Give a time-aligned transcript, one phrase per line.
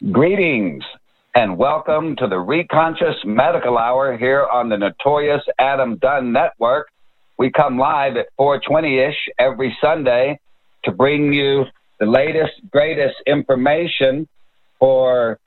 [0.00, 0.82] Greetings
[1.34, 6.88] and welcome to the Reconscious Medical Hour here on the notorious Adam Dunn Network.
[7.38, 10.40] We come live at 420-ish every Sunday
[10.84, 11.64] to bring you
[11.98, 14.26] the latest, greatest information
[14.78, 15.38] for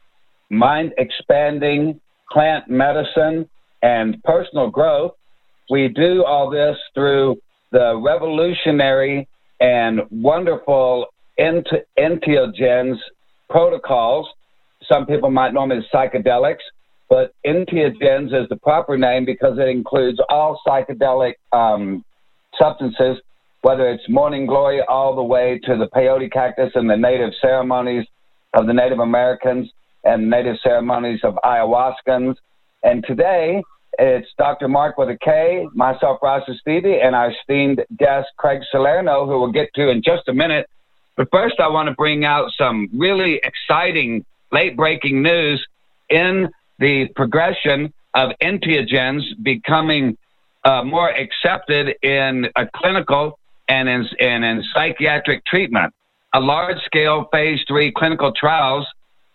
[0.52, 2.00] mind expanding
[2.32, 3.50] plant medicine
[3.82, 5.14] and personal growth.
[5.72, 7.38] We do all this through
[7.72, 9.28] the revolutionary
[9.60, 11.08] and wonderful
[11.40, 12.98] entheogens
[13.50, 14.28] protocols.
[14.91, 16.64] Some people might know them as psychedelics,
[17.10, 22.04] but entheogens is the proper name because it includes all psychedelic um,
[22.60, 23.18] substances,
[23.61, 28.05] whether it's morning glory all the way to the peyote cactus and the native ceremonies
[28.54, 29.69] of the Native Americans
[30.04, 32.36] and native ceremonies of ayahuascans.
[32.83, 33.63] And today,
[34.00, 34.67] it's Dr.
[34.67, 39.52] Mark with a K, myself, Rasa Stevie, and our esteemed guest, Craig Salerno, who we'll
[39.52, 40.67] get to in just a minute.
[41.16, 45.66] But first, I want to bring out some really exciting late breaking news
[46.09, 50.17] in the progression of entheogens becoming
[50.64, 55.94] uh, more accepted in a clinical and in, and in psychiatric treatment.
[56.33, 58.86] A large scale phase three clinical trials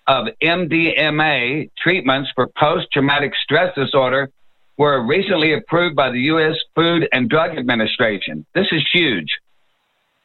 [0.06, 4.30] of MDMA treatments for post traumatic stress disorder
[4.78, 6.54] were recently approved by the U.S.
[6.74, 8.46] Food and Drug Administration.
[8.54, 9.28] This is huge.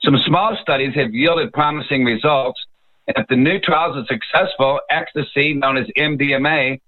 [0.04, 2.60] Some small studies have yielded promising results.
[3.08, 6.80] If the new trials are successful, ecstasy, known as MDMA,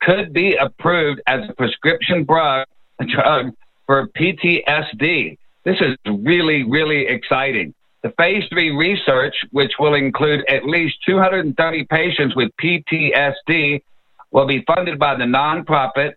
[0.00, 2.66] could be approved as a prescription drug,
[3.08, 3.52] drug
[3.86, 5.38] for PTSD.
[5.64, 7.74] This is really, really exciting.
[8.02, 13.82] The phase three research, which will include at least 230 patients with PTSD,
[14.30, 16.12] will be funded by the nonprofit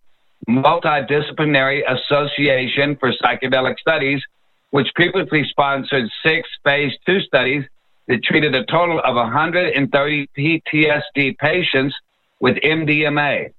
[0.48, 4.22] Multidisciplinary Association for Psychedelic Studies,
[4.70, 7.66] which previously sponsored six phase two studies
[8.10, 11.96] that treated a total of 130 PTSD patients
[12.42, 13.54] with MDMA.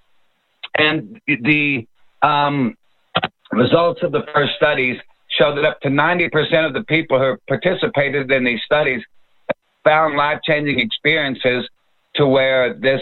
[0.76, 1.86] And the
[2.22, 2.76] um,
[3.52, 4.98] results of the first studies
[5.28, 9.02] showed that up to 90% of the people who participated in these studies
[9.84, 11.68] found life changing experiences
[12.16, 13.00] to where this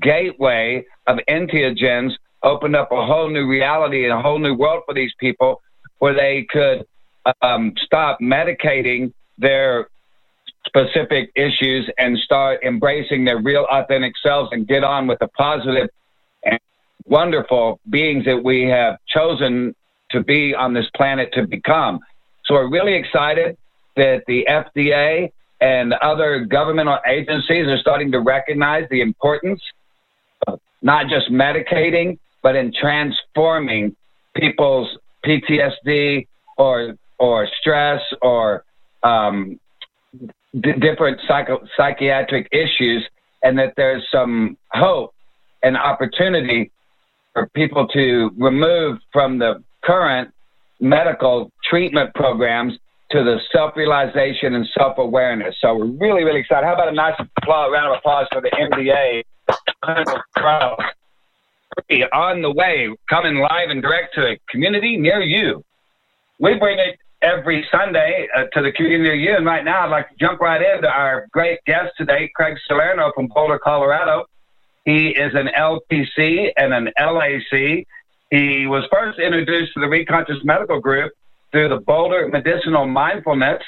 [0.00, 4.94] gateway of entheogens opened up a whole new reality and a whole new world for
[4.94, 5.60] these people
[5.98, 6.86] where they could
[7.42, 9.88] um, stop medicating their
[10.66, 15.88] specific issues and start embracing their real authentic selves and get on with the positive
[16.44, 16.58] and
[17.06, 19.74] wonderful beings that we have chosen
[20.10, 22.00] to be on this planet to become.
[22.44, 23.56] So we're really excited
[23.96, 29.60] that the FDA and other governmental agencies are starting to recognize the importance
[30.46, 33.96] of not just medicating, but in transforming
[34.34, 36.26] people's PTSD
[36.58, 38.64] or or stress or
[39.02, 39.58] um,
[40.60, 43.06] d- different psycho- psychiatric issues,
[43.42, 45.14] and that there's some hope
[45.62, 46.70] and opportunity
[47.32, 50.32] for people to remove from the current
[50.80, 52.74] medical treatment programs
[53.10, 55.54] to the self-realization and self-awareness.
[55.60, 56.66] So we're really, really excited.
[56.66, 59.22] How about a nice applause, round of applause for the MDA
[59.82, 60.80] clinical trials
[62.12, 65.64] on the way, coming live and direct to a community near you.
[66.38, 69.36] We bring it every Sunday uh, to the community you.
[69.36, 73.12] And right now, I'd like to jump right into our great guest today, Craig Salerno
[73.14, 74.24] from Boulder, Colorado.
[74.84, 77.86] He is an LPC and an LAC.
[78.30, 81.12] He was first introduced to the Reconscious Medical Group
[81.52, 83.62] through the Boulder Medicinal Mindfulness.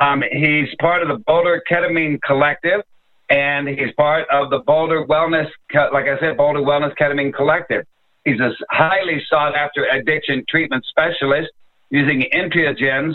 [0.00, 2.82] Um, he's part of the Boulder Ketamine Collective,
[3.30, 5.50] and he's part of the Boulder Wellness,
[5.92, 7.84] like I said, Boulder Wellness Ketamine Collective.
[8.24, 11.50] He's a highly sought after addiction treatment specialist
[11.94, 13.14] using entheogens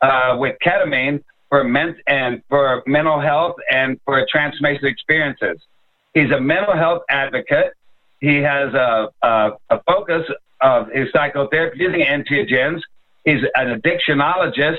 [0.00, 5.58] uh, with ketamine for men- and for mental health and for transformational experiences.
[6.14, 7.72] He's a mental health advocate.
[8.20, 10.24] He has a, a, a focus
[10.60, 12.80] of his psychotherapy using entheogens.
[13.24, 14.78] He's an addictionologist,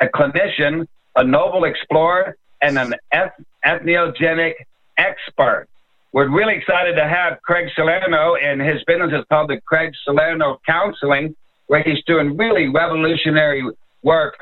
[0.00, 0.86] a clinician,
[1.16, 4.52] a noble explorer, and an eth- entheogenic
[4.98, 5.66] expert.
[6.12, 10.60] We're really excited to have Craig Salerno, and his business is called the Craig Salerno
[10.66, 11.34] Counseling,
[11.72, 13.64] where he's doing really revolutionary
[14.02, 14.34] work,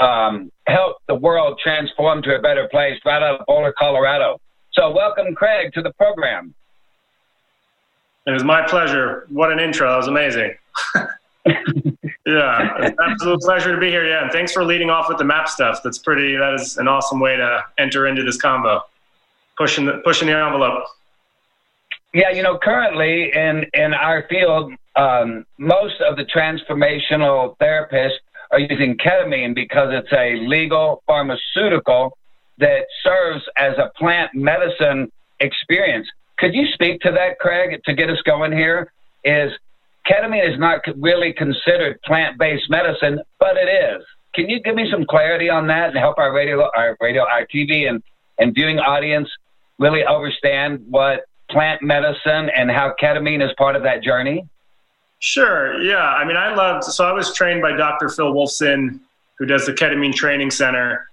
[0.00, 4.40] um, help the world transform to a better place right out of Boulder, Colorado.
[4.72, 6.54] So, welcome, Craig, to the program.
[8.26, 9.26] It was my pleasure.
[9.28, 9.90] What an intro.
[9.90, 10.54] That was amazing.
[10.96, 14.08] yeah, it's an absolute pleasure to be here.
[14.08, 15.80] Yeah, and thanks for leading off with the MAPS stuff.
[15.84, 16.34] That's pretty.
[16.34, 18.80] That is an awesome way to enter into this combo,
[19.58, 20.84] pushing the pushing the envelope.
[22.14, 28.18] Yeah, you know, currently in in our field, um, most of the transformational therapists
[28.50, 32.16] are using ketamine because it's a legal pharmaceutical
[32.58, 36.08] that serves as a plant medicine experience.
[36.38, 38.90] Could you speak to that, Craig, to get us going here?
[39.24, 39.52] Is
[40.08, 44.04] ketamine is not really considered plant-based medicine, but it is.
[44.34, 47.46] Can you give me some clarity on that and help our radio, our radio, our
[47.46, 48.02] TV and,
[48.38, 49.28] and viewing audience
[49.78, 54.44] really understand what plant medicine and how ketamine is part of that journey?
[55.20, 55.80] Sure.
[55.82, 55.96] Yeah.
[55.96, 58.08] I mean, I loved, so I was trained by Dr.
[58.08, 59.00] Phil Wolfson,
[59.38, 61.08] who does the Ketamine Training Center.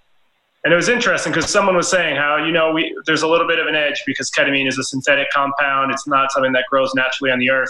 [0.63, 3.47] And it was interesting because someone was saying how, you know, we, there's a little
[3.47, 5.91] bit of an edge because ketamine is a synthetic compound.
[5.91, 7.69] It's not something that grows naturally on the earth.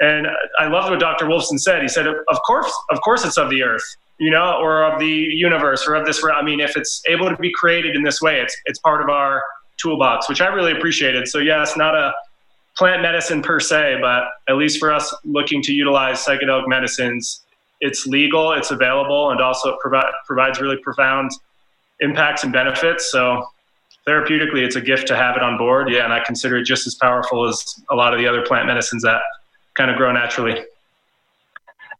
[0.00, 0.26] And
[0.58, 1.26] I loved what Dr.
[1.26, 1.80] Wolfson said.
[1.80, 3.84] He said, of course, of course it's of the earth,
[4.18, 6.24] you know, or of the universe or of this.
[6.24, 9.08] I mean, if it's able to be created in this way, it's, it's part of
[9.08, 9.40] our
[9.80, 11.28] toolbox, which I really appreciated.
[11.28, 12.12] So yes, not a
[12.76, 17.42] plant medicine per se, but at least for us looking to utilize psychedelic medicines,
[17.80, 21.30] it's legal, it's available, and also it provi- provides really profound
[22.00, 23.10] impacts and benefits.
[23.10, 23.46] So
[24.06, 25.90] therapeutically, it's a gift to have it on board.
[25.90, 28.66] Yeah, and I consider it just as powerful as a lot of the other plant
[28.66, 29.20] medicines that
[29.74, 30.64] kind of grow naturally.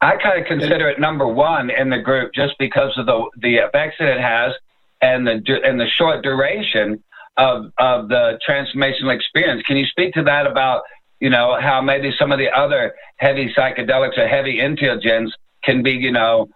[0.01, 3.57] I kind of consider it number one in the group just because of the the
[3.57, 4.53] effects that it has
[5.01, 7.03] and the and the short duration
[7.37, 9.63] of of the transformational experience.
[9.67, 10.83] Can you speak to that about
[11.21, 15.31] you know how maybe some of the other heavy psychedelics or heavy entheogens
[15.65, 16.49] can be you know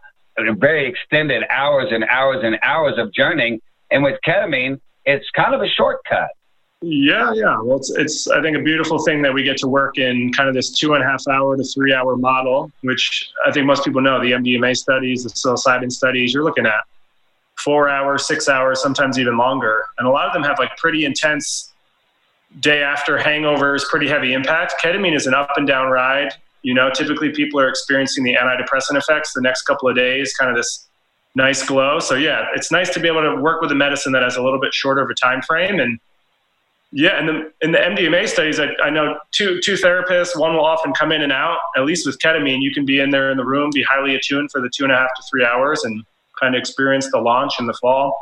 [0.59, 5.63] very extended hours and hours and hours of journeying, and with ketamine, it's kind of
[5.63, 6.29] a shortcut.
[6.83, 7.59] Yeah, yeah.
[7.63, 10.47] Well, it's, it's, I think, a beautiful thing that we get to work in kind
[10.47, 13.83] of this two and a half hour to three hour model, which I think most
[13.83, 16.85] people know the MDMA studies, the psilocybin studies, you're looking at
[17.67, 19.87] four hours, six hours, sometimes even longer.
[19.99, 21.73] And a lot of them have like pretty intense
[22.61, 24.75] day after hangovers, pretty heavy impact.
[24.81, 26.33] Ketamine is an up and down ride.
[26.63, 30.49] You know, typically people are experiencing the antidepressant effects the next couple of days, kind
[30.49, 30.87] of this
[31.35, 31.99] nice glow.
[31.99, 34.43] So yeah, it's nice to be able to work with a medicine that has a
[34.43, 35.81] little bit shorter of a time frame.
[35.81, 35.99] And
[36.93, 40.39] yeah, and the, in the MDMA studies, I, I know two two therapists.
[40.39, 41.59] One will often come in and out.
[41.77, 44.53] At least with ketamine, you can be in there in the room, be highly attuned
[44.53, 46.05] for the two and a half to three hours, and
[46.41, 48.17] kind of experience the launch in the fall.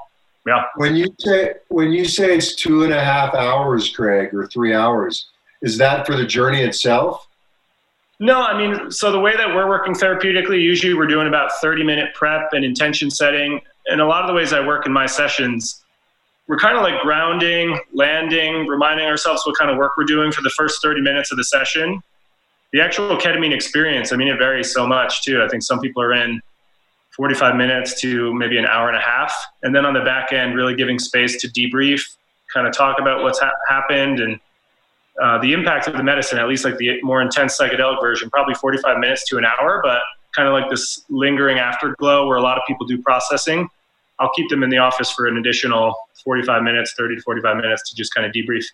[0.46, 0.64] Yeah.
[0.76, 4.74] When you say when you say it's two and a half hours, Craig, or three
[4.74, 5.30] hours,
[5.62, 7.26] is that for the journey itself?
[8.20, 11.82] No, I mean, so the way that we're working therapeutically, usually we're doing about 30
[11.82, 13.60] minute prep and intention setting.
[13.86, 15.84] And a lot of the ways I work in my sessions,
[16.46, 20.42] we're kind of like grounding, landing, reminding ourselves what kind of work we're doing for
[20.42, 22.00] the first 30 minutes of the session.
[22.72, 25.42] The actual ketamine experience, I mean, it varies so much too.
[25.42, 26.40] I think some people are in
[27.16, 29.32] 45 minutes to maybe an hour and a half.
[29.62, 32.00] And then on the back end, really giving space to debrief,
[32.52, 34.40] kind of talk about what's ha- happened and
[35.22, 38.54] uh, the impact of the medicine, at least like the more intense psychedelic version, probably
[38.54, 40.00] 45 minutes to an hour, but
[40.34, 43.68] kind of like this lingering afterglow where a lot of people do processing.
[44.18, 45.94] I'll keep them in the office for an additional
[46.24, 48.64] 45 minutes, 30 to 45 minutes to just kind of debrief.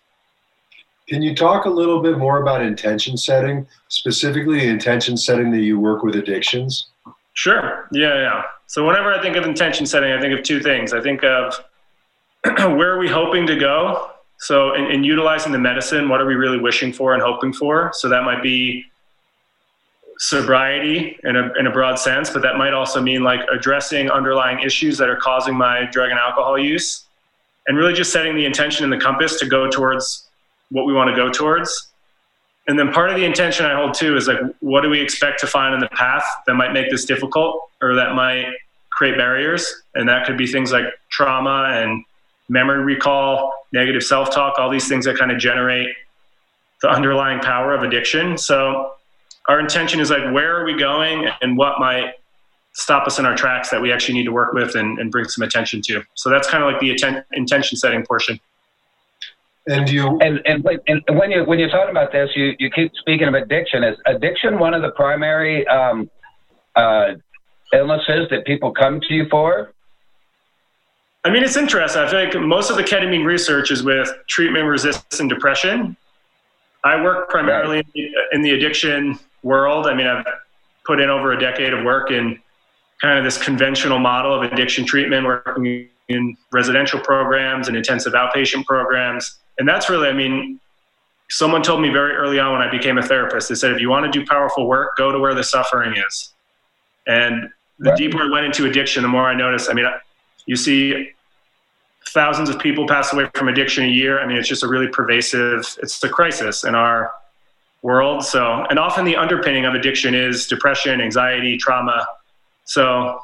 [1.07, 5.79] Can you talk a little bit more about intention setting, specifically intention setting that you
[5.79, 6.87] work with addictions?
[7.33, 7.87] Sure.
[7.91, 8.41] Yeah, yeah.
[8.67, 10.93] So whenever I think of intention setting, I think of two things.
[10.93, 11.53] I think of
[12.45, 14.11] where are we hoping to go?
[14.39, 17.91] So in, in, utilizing the medicine, what are we really wishing for and hoping for?
[17.93, 18.85] So that might be
[20.17, 24.59] sobriety in a, in a broad sense, but that might also mean like addressing underlying
[24.59, 27.05] issues that are causing my drug and alcohol use
[27.67, 30.27] and really just setting the intention and the compass to go towards
[30.69, 31.90] what we want to go towards
[32.71, 35.41] and then part of the intention I hold too is like, what do we expect
[35.41, 38.45] to find in the path that might make this difficult or that might
[38.89, 39.83] create barriers?
[39.93, 42.05] And that could be things like trauma and
[42.47, 45.93] memory recall, negative self talk, all these things that kind of generate
[46.81, 48.37] the underlying power of addiction.
[48.37, 48.93] So
[49.49, 52.13] our intention is like, where are we going and what might
[52.71, 55.25] stop us in our tracks that we actually need to work with and, and bring
[55.25, 56.03] some attention to.
[56.13, 58.39] So that's kind of like the atten- intention setting portion.
[59.67, 62.91] And you and and, and when you when you're talking about this, you, you keep
[62.99, 63.83] speaking of addiction.
[63.83, 66.09] Is addiction one of the primary um,
[66.75, 67.13] uh,
[67.71, 69.71] illnesses that people come to you for?
[71.23, 72.01] I mean, it's interesting.
[72.01, 75.95] I think most of the ketamine research is with treatment-resistant depression.
[76.83, 78.13] I work primarily right.
[78.31, 79.85] in the addiction world.
[79.85, 80.25] I mean, I've
[80.83, 82.39] put in over a decade of work in
[82.99, 88.65] kind of this conventional model of addiction treatment, working in residential programs and intensive outpatient
[88.65, 90.59] programs and that's really, I mean,
[91.29, 93.89] someone told me very early on when I became a therapist, they said, if you
[93.89, 96.33] want to do powerful work, go to where the suffering is.
[97.07, 97.97] And the right.
[97.97, 99.85] deeper I went into addiction, the more I noticed, I mean,
[100.45, 101.11] you see
[102.09, 104.19] thousands of people pass away from addiction a year.
[104.19, 107.13] I mean, it's just a really pervasive, it's a crisis in our
[107.81, 108.23] world.
[108.23, 112.05] So, and often the underpinning of addiction is depression, anxiety, trauma.
[112.65, 113.21] So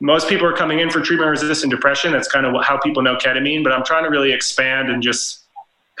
[0.00, 2.12] most people are coming in for treatment resistant depression.
[2.12, 5.41] That's kind of how people know ketamine, but I'm trying to really expand and just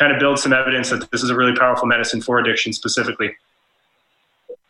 [0.02, 3.36] kind of build some evidence that this is a really powerful medicine for addiction specifically.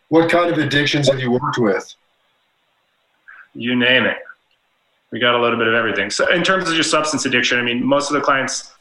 [0.08, 1.94] What kind of addictions have you worked with?
[3.54, 4.18] You name it.
[5.10, 6.10] We got a little bit of everything.
[6.10, 8.72] So, in terms of just substance addiction, I mean, most of the clients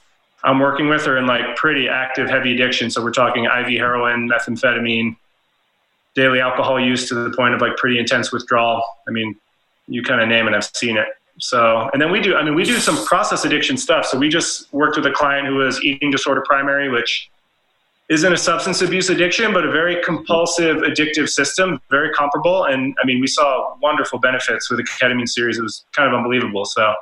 [0.44, 2.92] I'm working with are in like pretty active, heavy addiction.
[2.92, 5.16] So, we're talking IV heroin, methamphetamine,
[6.16, 8.84] daily alcohol use to the point of like pretty intense withdrawal.
[9.08, 9.38] I mean,
[9.88, 11.08] you kind of name it, I've seen it.
[11.42, 14.06] So, and then we do, I mean, we do some process addiction stuff.
[14.06, 17.32] So we just worked with a client who was eating disorder primary, which
[18.10, 22.66] isn't a substance abuse addiction, but a very compulsive addictive system, very comparable.
[22.66, 25.58] And I mean, we saw wonderful benefits with the ketamine series.
[25.58, 26.66] It was kind of unbelievable.
[26.66, 26.94] So,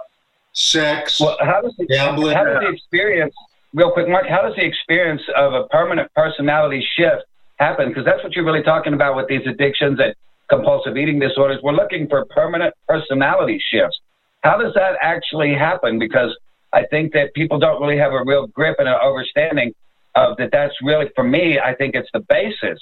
[0.54, 3.34] sex, well, how does the, gambling, how does the experience,
[3.74, 7.24] real quick, Mark, how does the experience of a permanent personality shift
[7.58, 7.90] happen?
[7.90, 10.16] Because that's what you're really talking about with these addictions and
[10.50, 11.60] compulsive eating disorders.
[11.62, 14.00] We're looking for permanent personality shifts.
[14.42, 16.00] How does that actually happen?
[16.00, 16.36] Because
[16.72, 19.74] I think that people don't really have a real grip and an understanding
[20.16, 20.52] of that.
[20.52, 22.80] That's really, for me, I think it's the basis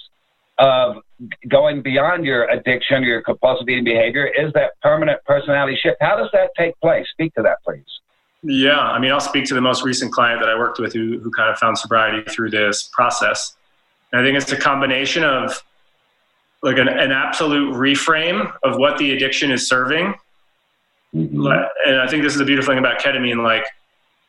[0.60, 0.98] of
[1.48, 5.98] going beyond your addiction, or your compulsive eating behavior, is that permanent personality shift.
[6.02, 7.06] How does that take place?
[7.12, 7.86] Speak to that, please.
[8.44, 11.20] Yeah, I mean, I'll speak to the most recent client that I worked with who,
[11.20, 13.56] who kind of found sobriety through this process.
[14.12, 15.64] And I think it's a combination of
[16.64, 20.16] like an, an absolute reframe of what the addiction is serving
[21.16, 21.48] Mm-hmm.
[21.86, 23.66] And I think this is the beautiful thing about ketamine, like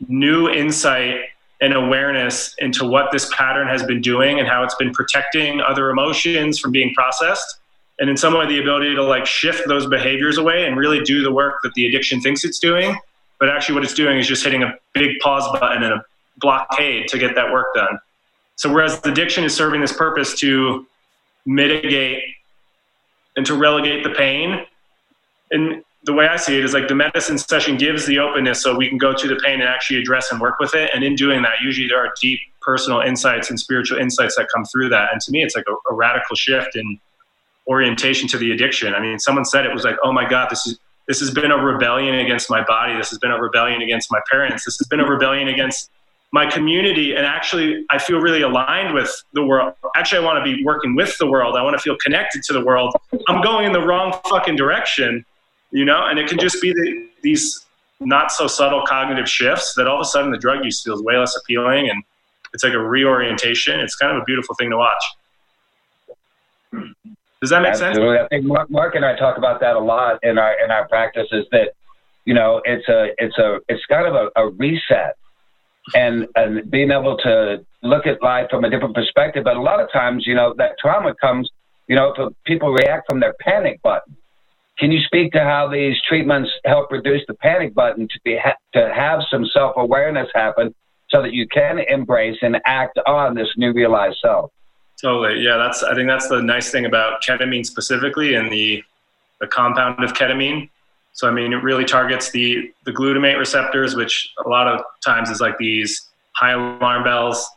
[0.08, 1.20] new insight
[1.60, 5.90] and awareness into what this pattern has been doing and how it's been protecting other
[5.90, 7.58] emotions from being processed.
[7.98, 11.22] And in some way, the ability to like shift those behaviors away and really do
[11.22, 12.96] the work that the addiction thinks it's doing.
[13.40, 16.04] But actually, what it's doing is just hitting a big pause button and a
[16.38, 17.98] blockade to get that work done.
[18.56, 20.86] So, whereas the addiction is serving this purpose to
[21.44, 22.22] mitigate
[23.36, 24.64] and to relegate the pain,
[25.50, 28.76] and the way I see it is like the medicine session gives the openness so
[28.76, 30.90] we can go to the pain and actually address and work with it.
[30.94, 34.64] And in doing that, usually there are deep personal insights and spiritual insights that come
[34.64, 35.08] through that.
[35.12, 36.98] And to me, it's like a, a radical shift in
[37.66, 38.94] orientation to the addiction.
[38.94, 40.78] I mean, someone said it was like, oh my God, this is
[41.08, 42.94] this has been a rebellion against my body.
[42.94, 44.66] This has been a rebellion against my parents.
[44.66, 45.90] This has been a rebellion against
[46.32, 47.14] my community.
[47.14, 49.72] And actually, I feel really aligned with the world.
[49.96, 51.56] Actually, I want to be working with the world.
[51.56, 52.94] I want to feel connected to the world.
[53.26, 55.24] I'm going in the wrong fucking direction
[55.70, 57.64] you know, and it can just be the, these
[58.00, 61.16] not so subtle cognitive shifts that all of a sudden the drug use feels way
[61.16, 62.02] less appealing and
[62.54, 63.78] it's like a reorientation.
[63.80, 65.04] It's kind of a beautiful thing to watch.
[67.40, 68.16] Does that make Absolutely.
[68.16, 68.24] sense?
[68.24, 70.88] I think Mark, Mark and I talk about that a lot in our in our
[70.88, 71.28] practice.
[71.30, 71.72] Is that
[72.24, 75.16] you know it's a it's a it's kind of a, a reset
[75.94, 79.44] and and being able to look at life from a different perspective.
[79.44, 81.48] But a lot of times, you know, that trauma comes,
[81.86, 82.12] you know,
[82.44, 84.16] people react from their panic button.
[84.78, 88.56] Can you speak to how these treatments help reduce the panic button to be ha-
[88.74, 90.74] to have some self awareness happen,
[91.10, 94.52] so that you can embrace and act on this new realized self?
[95.00, 95.56] Totally, yeah.
[95.56, 98.82] That's I think that's the nice thing about ketamine specifically, and the
[99.40, 100.68] the compound of ketamine.
[101.12, 105.30] So I mean, it really targets the the glutamate receptors, which a lot of times
[105.30, 107.48] is like these high alarm bells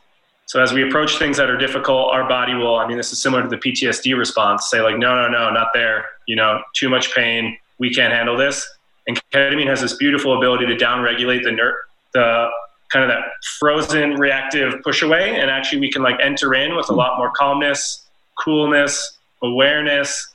[0.52, 3.18] so as we approach things that are difficult, our body will, I mean, this is
[3.18, 6.04] similar to the PTSD response, say like, no, no, no, not there.
[6.26, 7.56] You know, too much pain.
[7.78, 8.62] We can't handle this.
[9.08, 11.78] And ketamine has this beautiful ability to downregulate the ner-
[12.12, 12.50] the
[12.92, 13.28] kind of that
[13.58, 15.40] frozen reactive push away.
[15.40, 18.04] And actually we can like enter in with a lot more calmness,
[18.38, 20.34] coolness, awareness,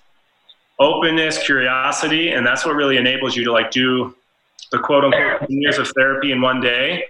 [0.79, 2.31] openness, curiosity.
[2.31, 4.15] And that's what really enables you to like do
[4.71, 7.03] the quote unquote years of therapy in one day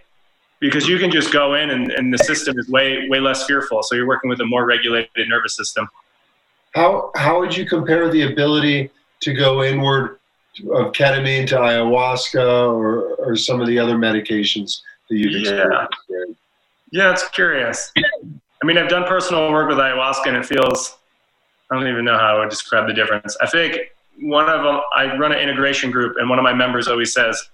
[0.60, 3.84] because you can just go in and, and the system is way way less fearful.
[3.84, 5.88] So you're working with a more regulated nervous system.
[6.74, 10.20] How how would you compare the ability to go inward
[10.74, 15.86] of ketamine to ayahuasca or, or some of the other medications that you've yeah.
[16.92, 17.92] yeah it's curious.
[17.96, 20.98] I mean i've done personal work with ayahuasca and it feels
[21.70, 23.38] i don't even know how i would describe the difference.
[23.40, 23.78] I think
[24.20, 27.50] one of them i run an integration group and one of my members always says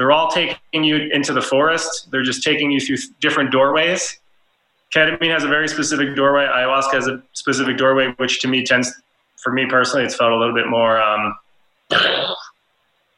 [0.00, 2.08] they're all taking you into the forest.
[2.10, 4.18] They're just taking you through different doorways.
[4.96, 6.46] Ketamine has a very specific doorway.
[6.46, 8.90] Ayahuasca has a specific doorway, which to me tends,
[9.42, 11.36] for me personally, it's felt a little bit more um,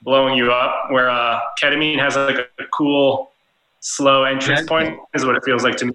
[0.02, 0.90] blowing you up.
[0.90, 3.30] Where uh, ketamine has like a, cool,
[3.78, 5.92] slow entrance point, is what it feels like to me.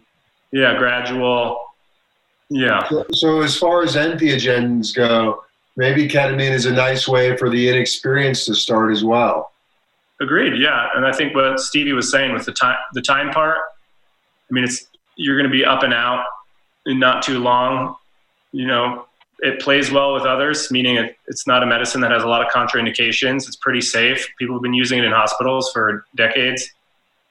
[0.53, 1.65] Yeah, gradual.
[2.49, 2.87] Yeah.
[2.87, 5.43] So, so as far as entheogens go,
[5.75, 9.51] maybe ketamine is a nice way for the inexperienced to start as well.
[10.19, 10.59] Agreed.
[10.59, 13.59] Yeah, and I think what Stevie was saying with the time the time part.
[14.49, 16.25] I mean, it's you're going to be up and out
[16.85, 17.95] in not too long.
[18.51, 19.05] You know,
[19.39, 22.45] it plays well with others, meaning it, it's not a medicine that has a lot
[22.45, 23.47] of contraindications.
[23.47, 24.27] It's pretty safe.
[24.39, 26.71] People have been using it in hospitals for decades.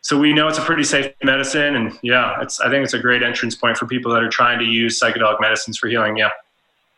[0.02, 3.00] so we know it's a pretty safe medicine, and yeah, it's I think it's a
[3.00, 6.16] great entrance point for people that are trying to use psychedelic medicines for healing.
[6.16, 6.30] Yeah.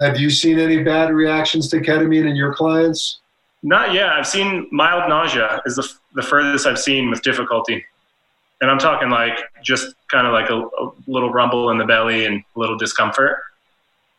[0.00, 3.20] Have you seen any bad reactions to ketamine in your clients?
[3.62, 4.08] Not yet.
[4.10, 7.84] I've seen mild nausea is the, the furthest I've seen with difficulty.
[8.60, 12.24] And I'm talking like just kind of like a, a little rumble in the belly
[12.24, 13.38] and a little discomfort.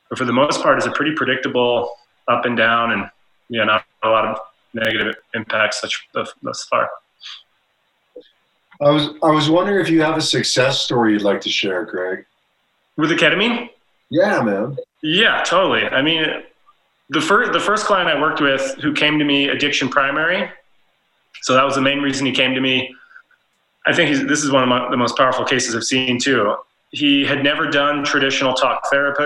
[0.10, 1.96] But for the most part, it's a pretty predictable
[2.28, 3.10] up and down and
[3.50, 4.40] yeah, not a lot of
[4.74, 6.90] negative impacts such thus far.
[8.82, 11.84] I was I was wondering if you have a success story you'd like to share,
[11.84, 12.26] Greg.
[12.96, 13.70] With the ketamine?
[14.10, 14.78] Yeah, man.
[15.02, 15.84] Yeah, totally.
[15.84, 16.26] I mean,
[17.10, 20.50] the first the first client I worked with who came to me addiction primary.
[21.42, 22.94] So that was the main reason he came to me.
[23.86, 26.56] I think this is one of my, the most powerful cases I've seen too.
[26.92, 29.26] He had never done traditional talk therapy,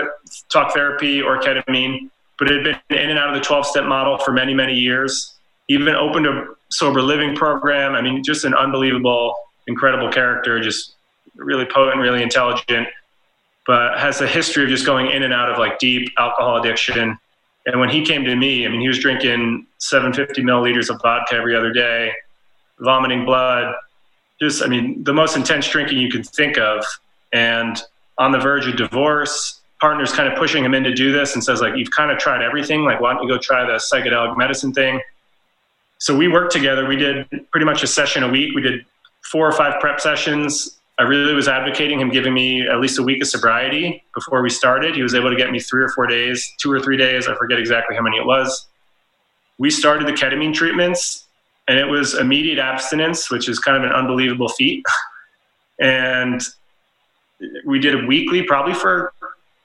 [0.50, 4.18] talk therapy or ketamine, but had been in and out of the 12 step model
[4.18, 5.34] for many, many years.
[5.68, 7.94] Even opened a sober living program.
[7.94, 9.34] I mean, just an unbelievable,
[9.66, 10.94] incredible character, just
[11.36, 12.86] really potent, really intelligent,
[13.66, 17.18] but has a history of just going in and out of like deep alcohol addiction.
[17.66, 21.34] And when he came to me, I mean, he was drinking 750 milliliters of vodka
[21.34, 22.12] every other day,
[22.78, 23.74] vomiting blood,
[24.40, 26.84] just, I mean, the most intense drinking you can think of.
[27.32, 27.80] And
[28.18, 31.42] on the verge of divorce, partner's kind of pushing him in to do this and
[31.42, 32.84] says, like, you've kind of tried everything.
[32.84, 35.00] Like, why don't you go try the psychedelic medicine thing?
[35.98, 36.86] So we worked together.
[36.86, 38.54] We did pretty much a session a week.
[38.54, 38.84] We did
[39.30, 40.78] four or five prep sessions.
[40.98, 44.50] I really was advocating him giving me at least a week of sobriety before we
[44.50, 44.94] started.
[44.94, 47.26] He was able to get me three or four days, two or three days.
[47.26, 48.68] I forget exactly how many it was.
[49.58, 51.26] We started the ketamine treatments,
[51.66, 54.84] and it was immediate abstinence, which is kind of an unbelievable feat.
[55.80, 56.40] and
[57.66, 59.12] we did it weekly, probably for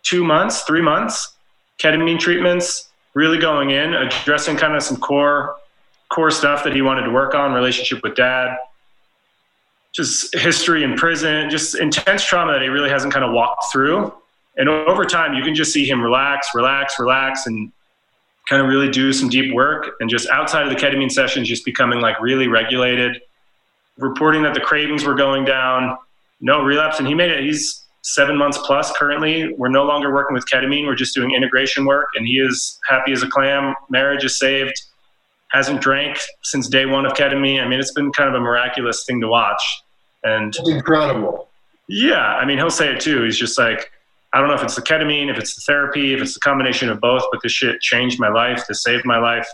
[0.02, 1.36] two months, three months,
[1.78, 5.56] ketamine treatments, really going in, addressing kind of some core
[6.10, 8.58] core stuff that he wanted to work on, relationship with dad,
[9.94, 14.14] just history in prison, just intense trauma that he really hasn't kind of walked through.
[14.58, 17.72] And over time, you can just see him relax, relax, relax, and
[18.48, 19.96] kind of really do some deep work.
[20.00, 23.22] And just outside of the ketamine sessions, just becoming like really regulated,
[23.98, 25.98] reporting that the cravings were going down,
[26.42, 27.00] no relapse.
[27.00, 29.54] And he made it, he's seven months plus currently.
[29.54, 32.10] We're no longer working with ketamine, we're just doing integration work.
[32.16, 33.76] And he is happy as a clam.
[33.90, 34.82] Marriage is saved
[35.52, 37.64] hasn't drank since day one of ketamine.
[37.64, 39.64] I mean, it's been kind of a miraculous thing to watch.
[40.24, 41.48] And it's incredible.
[41.88, 43.24] Yeah, I mean, he'll say it too.
[43.24, 43.92] He's just like,
[44.32, 46.90] I don't know if it's the ketamine, if it's the therapy, if it's the combination
[46.90, 48.64] of both, but this shit changed my life.
[48.68, 49.48] This saved my life.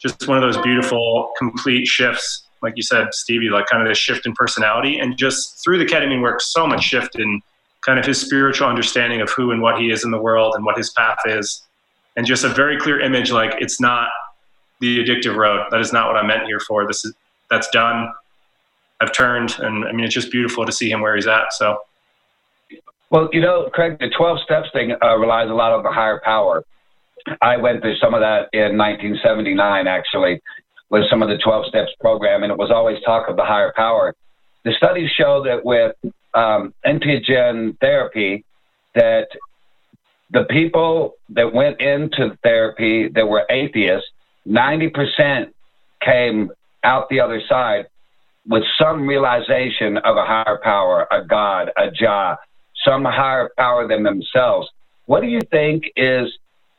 [0.00, 3.98] Just one of those beautiful, complete shifts, like you said, Stevie, like kind of this
[3.98, 7.40] shift in personality, and just through the ketamine work, so much shift in
[7.84, 10.64] kind of his spiritual understanding of who and what he is in the world and
[10.64, 11.62] what his path is,
[12.16, 14.08] and just a very clear image, like it's not
[14.80, 15.66] the addictive road.
[15.70, 16.86] That is not what I'm meant here for.
[16.86, 17.14] This is
[17.50, 18.12] that's done.
[19.00, 21.52] I've turned, and I mean it's just beautiful to see him where he's at.
[21.52, 21.78] So.
[23.10, 26.20] Well, you know, Craig, the 12 steps thing uh, relies a lot on the higher
[26.24, 26.64] power.
[27.40, 30.40] I went through some of that in 1979, actually,
[30.90, 33.72] with some of the 12 steps program, and it was always talk of the higher
[33.76, 34.14] power.
[34.64, 35.94] The studies show that with
[36.34, 38.44] um, entheogen therapy,
[38.94, 39.28] that
[40.30, 44.10] the people that went into therapy that were atheists
[44.46, 45.52] 90%
[46.00, 46.50] came
[46.82, 47.86] out the other side
[48.46, 52.36] with some realization of a higher power, a God, a Jah,
[52.84, 54.68] some higher power than themselves.
[55.06, 56.30] What do you think is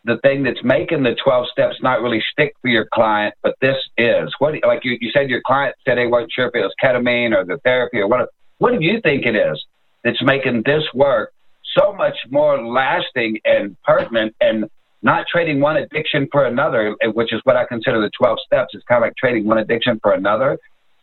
[0.04, 3.78] the thing that's making the 12 steps not really stick for your client, but this
[3.98, 4.32] is?
[4.38, 7.36] What, like you, you said, your client said they weren't sure if it was ketamine
[7.36, 8.30] or the therapy or what.
[8.60, 9.64] What do you think it is
[10.04, 11.34] that's making this work
[11.78, 14.70] so much more lasting and pertinent and
[15.06, 18.74] not trading one addiction for another, eh, which is what I consider the 12 steps.
[18.74, 20.58] It's kind of like trading one addiction for another.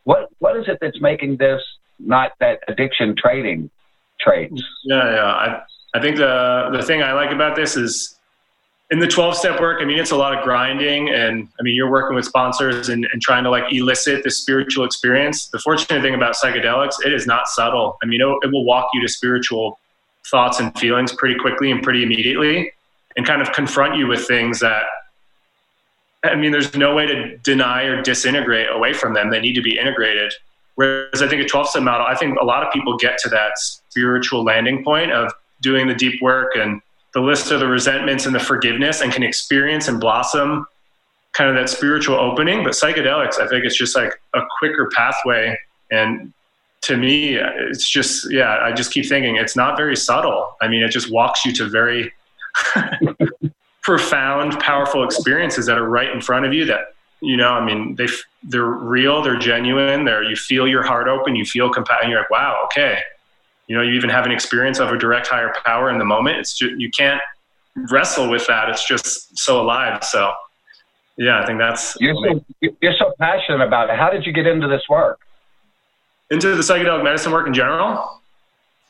[0.04, 1.62] What What is it that's making this
[2.00, 3.70] not that addiction trading
[4.20, 4.60] traits?
[4.84, 5.24] Yeah, yeah.
[5.24, 5.62] I,
[5.94, 8.18] I think the, the thing I like about this is
[8.90, 11.76] in the 12 step work, I mean, it's a lot of grinding and I mean,
[11.76, 15.46] you're working with sponsors and, and trying to like elicit the spiritual experience.
[15.46, 17.98] The fortunate thing about psychedelics, it is not subtle.
[18.02, 19.78] I mean, it, it will walk you to spiritual
[20.28, 22.72] thoughts and feelings pretty quickly and pretty immediately
[23.16, 24.84] and kind of confront you with things that
[26.24, 29.30] I mean, there's no way to deny or disintegrate away from them.
[29.30, 30.32] They need to be integrated.
[30.76, 33.28] Whereas I think a 12 step model, I think a lot of people get to
[33.30, 36.80] that spiritual landing point of doing the deep work and
[37.12, 40.66] the list of the resentments and the forgiveness and can experience and blossom
[41.32, 42.62] kind of that spiritual opening.
[42.62, 45.58] But psychedelics, I think it's just like a quicker pathway.
[45.90, 46.32] And
[46.82, 50.56] to me, it's just, yeah, I just keep thinking it's not very subtle.
[50.62, 52.12] I mean, it just walks you to very
[53.82, 57.94] profound, powerful experiences that are right in front of you that You know, I mean,
[57.96, 58.06] they
[58.42, 60.04] they're real, they're genuine.
[60.04, 62.10] They're you feel your heart open, you feel compassion.
[62.10, 62.98] You're like, wow, okay.
[63.68, 66.38] You know, you even have an experience of a direct higher power in the moment.
[66.38, 67.20] It's just you can't
[67.90, 68.68] wrestle with that.
[68.68, 70.02] It's just so alive.
[70.04, 70.32] So,
[71.16, 73.96] yeah, I think that's you're so, you're so passionate about it.
[73.96, 75.20] How did you get into this work?
[76.30, 78.20] Into the psychedelic medicine work in general?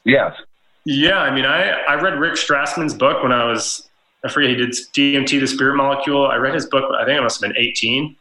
[0.04, 0.34] Yes.
[0.84, 3.88] Yeah, I mean, I, I read Rick Strassman's book when I was,
[4.24, 6.26] I forget, he did DMT, the spirit molecule.
[6.26, 8.16] I read his book, I think I must have been 18.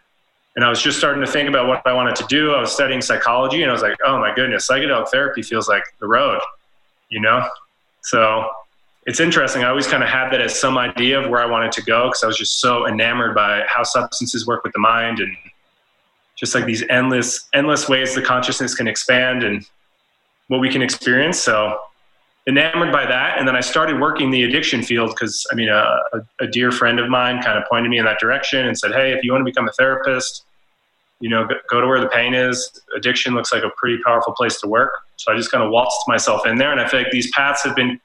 [0.55, 2.51] And I was just starting to think about what I wanted to do.
[2.51, 5.83] I was studying psychology and I was like, oh my goodness, psychedelic therapy feels like
[5.99, 6.39] the road,
[7.09, 7.47] you know?
[8.01, 8.49] So
[9.07, 9.63] it's interesting.
[9.63, 12.09] I always kind of had that as some idea of where I wanted to go
[12.09, 15.35] because I was just so enamored by how substances work with the mind and
[16.35, 19.67] just like these endless, endless ways the consciousness can expand and
[20.49, 21.39] what we can experience.
[21.39, 21.79] So
[22.51, 23.39] enamored by that.
[23.39, 25.97] And then I started working the addiction field because, I mean, a,
[26.39, 29.13] a, dear friend of mine kind of pointed me in that direction and said, hey,
[29.13, 30.43] if you want to become a therapist,
[31.21, 32.81] you know, go to where the pain is.
[32.95, 34.91] Addiction looks like a pretty powerful place to work.
[35.15, 36.71] So I just kind of waltzed myself in there.
[36.71, 37.99] And I feel like these paths have been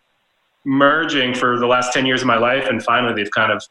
[0.64, 2.68] merging for the last 10 years of my life.
[2.68, 3.64] And finally, they've kind of,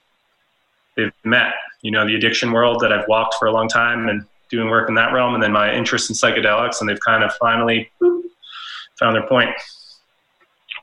[0.97, 4.25] they've met, you know, the addiction world that I've walked for a long time and
[4.49, 5.35] doing work in that realm.
[5.35, 6.81] And then my interest in psychedelics.
[6.81, 7.89] And they've kind of finally
[8.99, 9.51] found their point.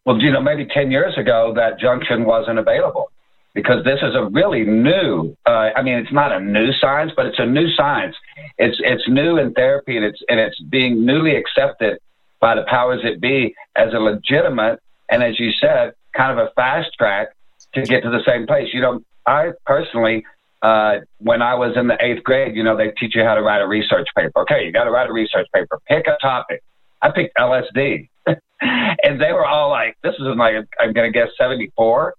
[0.05, 3.11] Well, you know, maybe 10 years ago, that junction wasn't available
[3.55, 7.27] because this is a really new, uh, I mean, it's not a new science, but
[7.27, 8.17] it's a new science.
[8.59, 11.99] It's, it's new in therapy and it's, and it's being newly accepted
[12.41, 16.51] by the powers that be as a legitimate, and as you said, kind of a
[16.57, 17.29] fast track
[17.75, 18.69] to get to the same place.
[18.73, 20.25] You know, I personally,
[20.61, 23.43] uh, when I was in the eighth grade, you know, they teach you how to
[23.43, 24.41] write a research paper.
[24.41, 25.79] Okay, you got to write a research paper.
[25.89, 26.63] Pick a topic.
[27.01, 28.09] I picked LSD.
[29.03, 32.15] and they were all like, this is in like, I'm going to guess 74.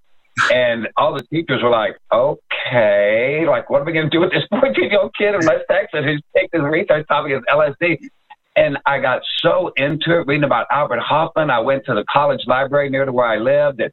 [0.51, 4.31] And all the teachers were like, okay, like, what are we going to do with
[4.31, 8.09] this 14 year old kid in West Texas who's taking this research topic as LSD?
[8.55, 11.49] And I got so into it, reading about Albert Hofmann.
[11.49, 13.91] I went to the college library near to where I lived, and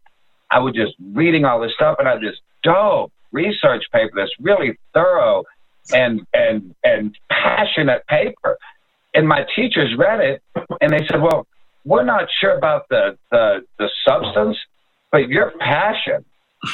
[0.51, 4.77] I was just reading all this stuff, and I just dope research paper that's really
[4.93, 5.45] thorough
[5.95, 8.59] and and and passionate paper.
[9.15, 10.43] And my teachers read it,
[10.81, 11.47] and they said, "Well,
[11.85, 14.57] we're not sure about the, the, the substance,
[15.11, 16.25] but your passion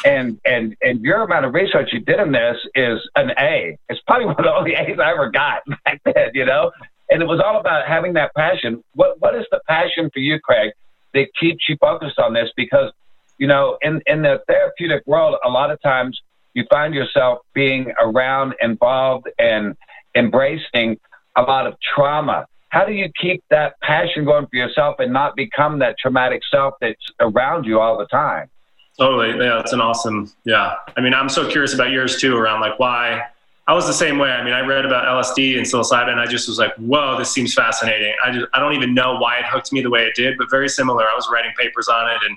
[0.05, 3.79] and and and your amount of research you did in this is an A.
[3.89, 6.73] It's probably one of the only A's I ever got back then, you know.
[7.09, 8.83] And it was all about having that passion.
[8.95, 10.73] What what is the passion for you, Craig,
[11.15, 12.51] that keeps you focused on this?
[12.57, 12.93] Because
[13.39, 16.21] you know, in in the therapeutic world, a lot of times
[16.55, 19.77] you find yourself being around, involved, and
[20.17, 20.99] embracing
[21.37, 25.35] a lot of trauma how do you keep that passion going for yourself and not
[25.35, 28.51] become that traumatic self that's around you all the time?
[28.99, 29.31] Totally.
[29.43, 30.31] Yeah, it's an awesome.
[30.45, 30.75] Yeah.
[30.95, 33.29] I mean, I'm so curious about yours too, around like why.
[33.67, 34.31] I was the same way.
[34.31, 37.33] I mean, I read about LSD and psilocybin, and I just was like, "Whoa, this
[37.33, 40.15] seems fascinating." I just, I don't even know why it hooked me the way it
[40.15, 41.03] did, but very similar.
[41.03, 42.37] I was writing papers on it and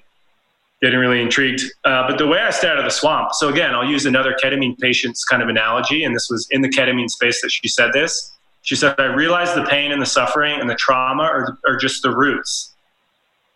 [0.82, 1.62] getting really intrigued.
[1.84, 3.34] Uh, but the way I stayed out of the swamp.
[3.34, 6.70] So again, I'll use another ketamine patient's kind of analogy, and this was in the
[6.70, 8.39] ketamine space that she said this.
[8.70, 12.04] She said, I realize the pain and the suffering and the trauma are, are just
[12.04, 12.76] the roots.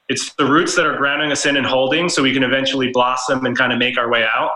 [0.10, 3.46] It's the roots that are grounding us in and holding so we can eventually blossom
[3.46, 4.50] and kind of make our way out.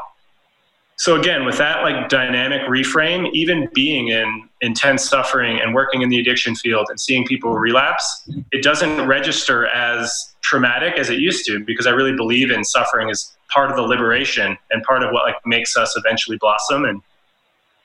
[0.95, 6.09] So again, with that like dynamic reframe, even being in intense suffering and working in
[6.09, 11.45] the addiction field and seeing people relapse, it doesn't register as traumatic as it used
[11.45, 15.11] to because I really believe in suffering as part of the liberation and part of
[15.11, 17.03] what like makes us eventually blossom and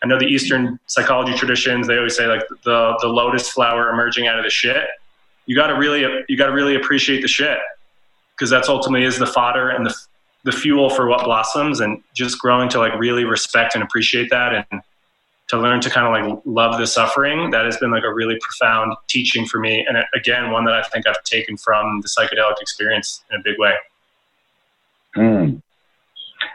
[0.02, 4.26] I know the Eastern psychology traditions, they always say like the, the lotus flower emerging
[4.26, 4.88] out of the shit.
[5.46, 7.58] You got to really, you got to really appreciate the shit
[8.36, 9.94] because that's ultimately is the fodder and the,
[10.44, 14.66] the fuel for what blossoms and just growing to like really respect and appreciate that
[14.70, 14.82] and
[15.48, 18.38] to learn to kind of like love the suffering that has been like a really
[18.40, 22.60] profound teaching for me and again one that i think i've taken from the psychedelic
[22.60, 23.74] experience in a big way
[25.16, 25.62] mm.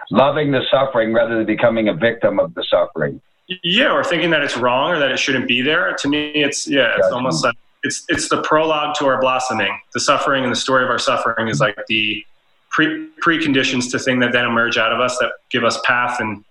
[0.09, 3.21] loving the suffering rather than becoming a victim of the suffering
[3.63, 5.95] yeah, or thinking that it's wrong or that it shouldn't be there.
[5.99, 9.79] To me, it's yeah, it's almost like it's it's the prologue to our blossoming.
[9.93, 12.25] The suffering and the story of our suffering is like the
[12.69, 16.43] pre preconditions to thing that then emerge out of us that give us path and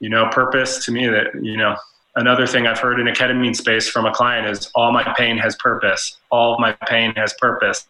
[0.00, 0.84] you know purpose.
[0.84, 1.76] To me, that you know
[2.16, 5.38] another thing I've heard in a ketamine space from a client is all my pain
[5.38, 6.18] has purpose.
[6.30, 7.86] All of my pain has purpose,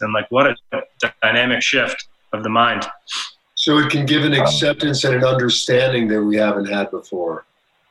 [0.00, 0.82] and like what a
[1.22, 2.86] dynamic shift of the mind.
[3.56, 7.44] So it can give an acceptance and an understanding that we haven't had before.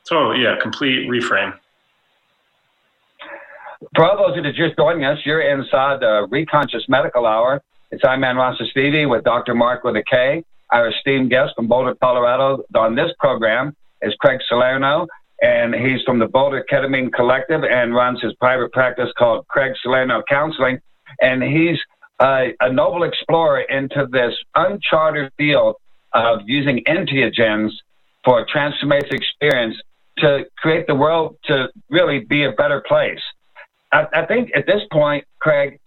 [0.07, 1.57] Totally, yeah, complete reframe.
[3.95, 7.61] For all those that are just joining us, you're inside the Reconscious Medical Hour.
[7.91, 9.53] It's I'm Man with Dr.
[9.53, 10.43] Mark with a K.
[10.71, 15.07] Our esteemed guest from Boulder, Colorado on this program is Craig Salerno.
[15.41, 20.23] and he's from the Boulder Ketamine Collective and runs his private practice called Craig Salerno
[20.27, 20.79] Counseling.
[21.21, 21.77] And he's
[22.19, 25.75] a noble explorer into this uncharted field
[26.13, 27.71] of using entheogens
[28.23, 29.75] for a transformative experience
[30.19, 33.21] to create the world to really be a better place.
[33.91, 35.79] I, I think at this point, Craig,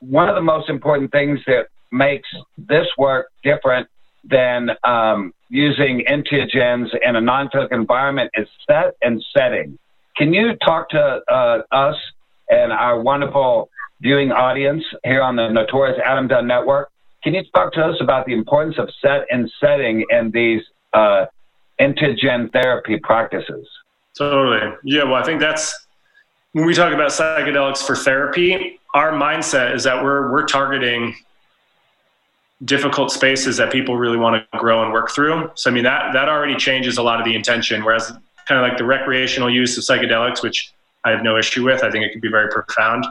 [0.00, 3.88] one of the most important things that makes this work different
[4.24, 9.78] than um, using entheogens in a non-physical environment is set and setting.
[10.16, 11.96] Can you talk to uh, us
[12.48, 16.90] and our wonderful viewing audience here on the Notorious Adam Dunn Network?
[17.22, 20.62] Can you talk to us about the importance of set and setting in these
[20.92, 21.26] uh,
[21.80, 23.68] entheogen therapy practices?
[24.16, 24.74] Totally.
[24.82, 25.04] Yeah.
[25.04, 25.86] Well, I think that's
[26.52, 28.80] when we talk about psychedelics for therapy.
[28.94, 31.14] Our mindset is that we're we're targeting
[32.64, 35.50] difficult spaces that people really want to grow and work through.
[35.54, 37.84] So I mean that that already changes a lot of the intention.
[37.84, 38.10] Whereas
[38.46, 40.72] kind of like the recreational use of psychedelics, which
[41.04, 43.06] I have no issue with, I think it can be very profound.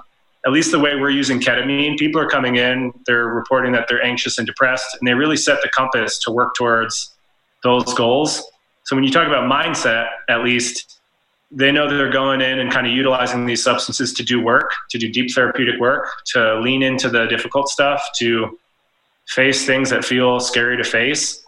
[0.45, 4.03] At least the way we're using ketamine, people are coming in, they're reporting that they're
[4.03, 7.15] anxious and depressed, and they really set the compass to work towards
[7.63, 8.43] those goals.
[8.85, 10.99] So when you talk about mindset, at least
[11.51, 14.71] they know that they're going in and kind of utilizing these substances to do work,
[14.89, 18.57] to do deep therapeutic work, to lean into the difficult stuff, to
[19.27, 21.43] face things that feel scary to face.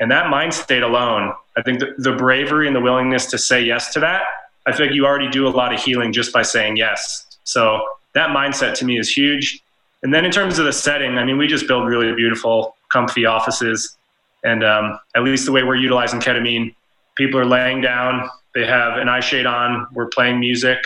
[0.00, 3.62] And that mind state alone, I think the, the bravery and the willingness to say
[3.62, 4.22] yes to that,
[4.66, 7.26] I think you already do a lot of healing just by saying yes.
[7.44, 9.62] So that mindset to me is huge.
[10.02, 13.26] And then in terms of the setting, I mean, we just build really beautiful, comfy
[13.26, 13.96] offices.
[14.44, 16.74] And um, at least the way we're utilizing ketamine,
[17.16, 20.78] people are laying down, they have an eye shade on, we're playing music,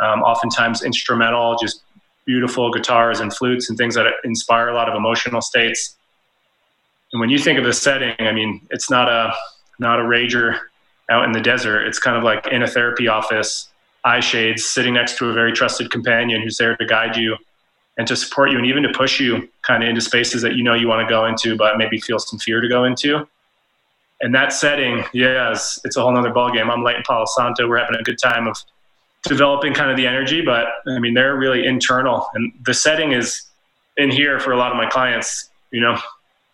[0.00, 1.82] um, oftentimes instrumental, just
[2.26, 5.96] beautiful guitars and flutes and things that inspire a lot of emotional states.
[7.12, 9.32] And when you think of the setting, I mean, it's not a
[9.78, 10.58] not a rager
[11.10, 11.86] out in the desert.
[11.86, 13.68] It's kind of like in a therapy office,
[14.04, 17.36] eye shades, sitting next to a very trusted companion who's there to guide you
[17.96, 20.64] and to support you and even to push you kind of into spaces that you
[20.64, 23.26] know you want to go into, but maybe feel some fear to go into.
[24.20, 26.70] And that setting, yes, it's a whole nother ballgame.
[26.70, 27.68] I'm late in Palo Santo.
[27.68, 28.56] We're having a good time of
[29.24, 33.42] developing kind of the energy, but I mean, they're really internal and the setting is
[33.96, 35.98] in here for a lot of my clients, you know.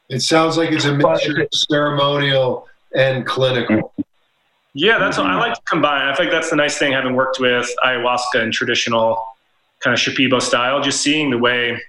[0.08, 3.92] It sounds like it's a mixture of ceremonial and clinical.
[4.74, 6.06] Yeah, that's what I like to combine.
[6.06, 9.24] I think that's the nice thing having worked with ayahuasca and traditional
[9.80, 11.80] kind of Shipibo style, just seeing the way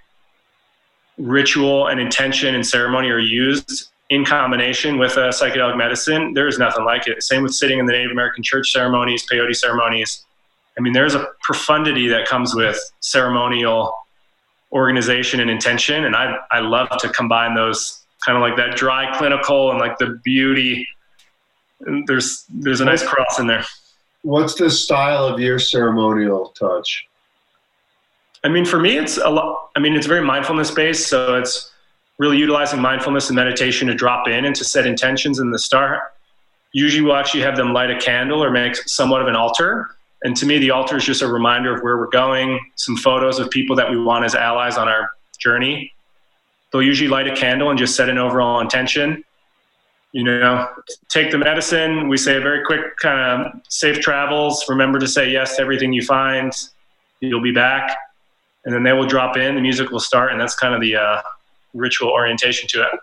[1.17, 6.33] ritual and intention and ceremony are used in combination with a psychedelic medicine.
[6.33, 7.21] There is nothing like it.
[7.23, 10.25] Same with sitting in the Native American church ceremonies, peyote ceremonies
[10.77, 13.93] I mean, there's a profundity that comes with ceremonial
[14.71, 19.15] organization and intention, and I I love to combine those kind of like that dry
[19.17, 20.87] clinical and like the beauty.
[22.07, 23.65] There's there's a nice cross in there.
[24.21, 27.05] What's the style of your ceremonial touch?
[28.43, 29.69] I mean, for me, it's a lot.
[29.75, 31.71] I mean, it's very mindfulness based, so it's
[32.17, 36.01] really utilizing mindfulness and meditation to drop in and to set intentions in the start.
[36.73, 39.89] Usually, we'll actually have them light a candle or make somewhat of an altar
[40.23, 43.39] and to me, the altar is just a reminder of where we're going, some photos
[43.39, 45.93] of people that we want as allies on our journey.
[46.71, 49.23] They'll usually light a candle and just set an overall intention.
[50.11, 50.67] You know,
[51.09, 52.07] take the medicine.
[52.07, 54.65] We say a very quick kind of safe travels.
[54.69, 56.53] Remember to say yes to everything you find.
[57.19, 57.95] You'll be back.
[58.65, 60.95] And then they will drop in, the music will start, and that's kind of the
[60.95, 61.21] uh,
[61.73, 62.99] ritual orientation to it.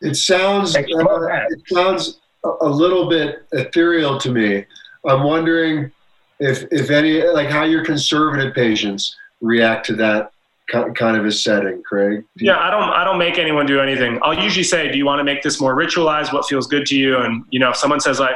[0.00, 2.20] It sounds, uh, it sounds
[2.60, 4.64] a little bit ethereal to me.
[5.04, 5.90] I'm wondering
[6.38, 10.32] if if any like how your conservative patients react to that
[10.72, 12.24] kind of a setting, Craig?
[12.36, 14.18] Yeah, I don't I don't make anyone do anything.
[14.22, 16.32] I'll usually say, "Do you want to make this more ritualized?
[16.32, 18.34] What feels good to you?" And you know, if someone says like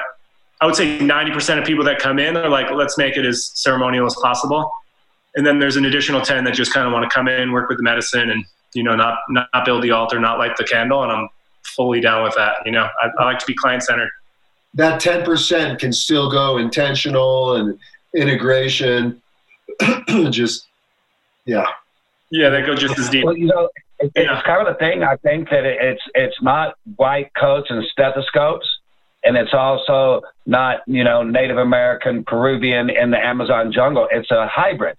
[0.61, 3.51] I would say 90% of people that come in are like, "Let's make it as
[3.55, 4.71] ceremonial as possible."
[5.37, 7.69] And then there's an additional 10 that just kind of want to come in, work
[7.69, 8.45] with the medicine and
[8.77, 11.29] you know, not not build the altar, not light the candle, and I'm
[11.65, 12.57] fully down with that.
[12.67, 14.11] You know, I, I like to be client centered.
[14.75, 17.79] That 10% can still go intentional and
[18.15, 19.23] integration.
[20.31, 20.67] just,
[21.47, 21.65] yeah.
[22.31, 23.25] Yeah, they go just as deep.
[23.25, 24.43] Well, you know, it's yeah.
[24.43, 25.03] kind of the thing.
[25.03, 28.67] I think that it's it's not white coats and stethoscopes,
[29.25, 34.09] and it's also not you know Native American Peruvian in the Amazon jungle.
[34.11, 34.99] It's a hybrid,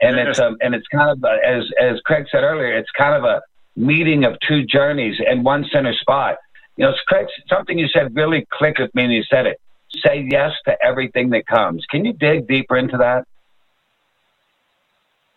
[0.00, 3.14] and it's a and it's kind of a, as as Craig said earlier, it's kind
[3.14, 3.42] of a
[3.76, 6.36] meeting of two journeys in one center spot.
[6.76, 9.60] You know, Craig, something you said really clicked with me, and you said it
[10.04, 11.84] say yes to everything that comes.
[11.86, 13.26] Can you dig deeper into that?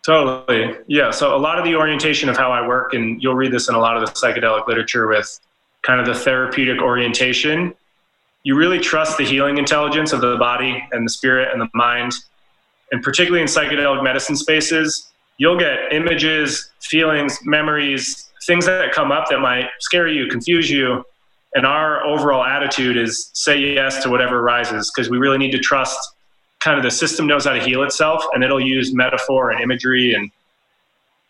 [0.04, 0.76] Totally.
[0.88, 1.10] Yeah.
[1.10, 3.74] So a lot of the orientation of how I work, and you'll read this in
[3.74, 5.38] a lot of the psychedelic literature with
[5.82, 7.74] kind of the therapeutic orientation,
[8.42, 12.12] you really trust the healing intelligence of the body and the spirit and the mind.
[12.92, 19.28] And particularly in psychedelic medicine spaces, you'll get images, feelings, memories, things that come up
[19.30, 21.04] that might scare you, confuse you.
[21.54, 25.58] And our overall attitude is say yes to whatever arises because we really need to
[25.58, 25.98] trust
[26.60, 30.14] kind of the system knows how to heal itself and it'll use metaphor and imagery
[30.14, 30.30] and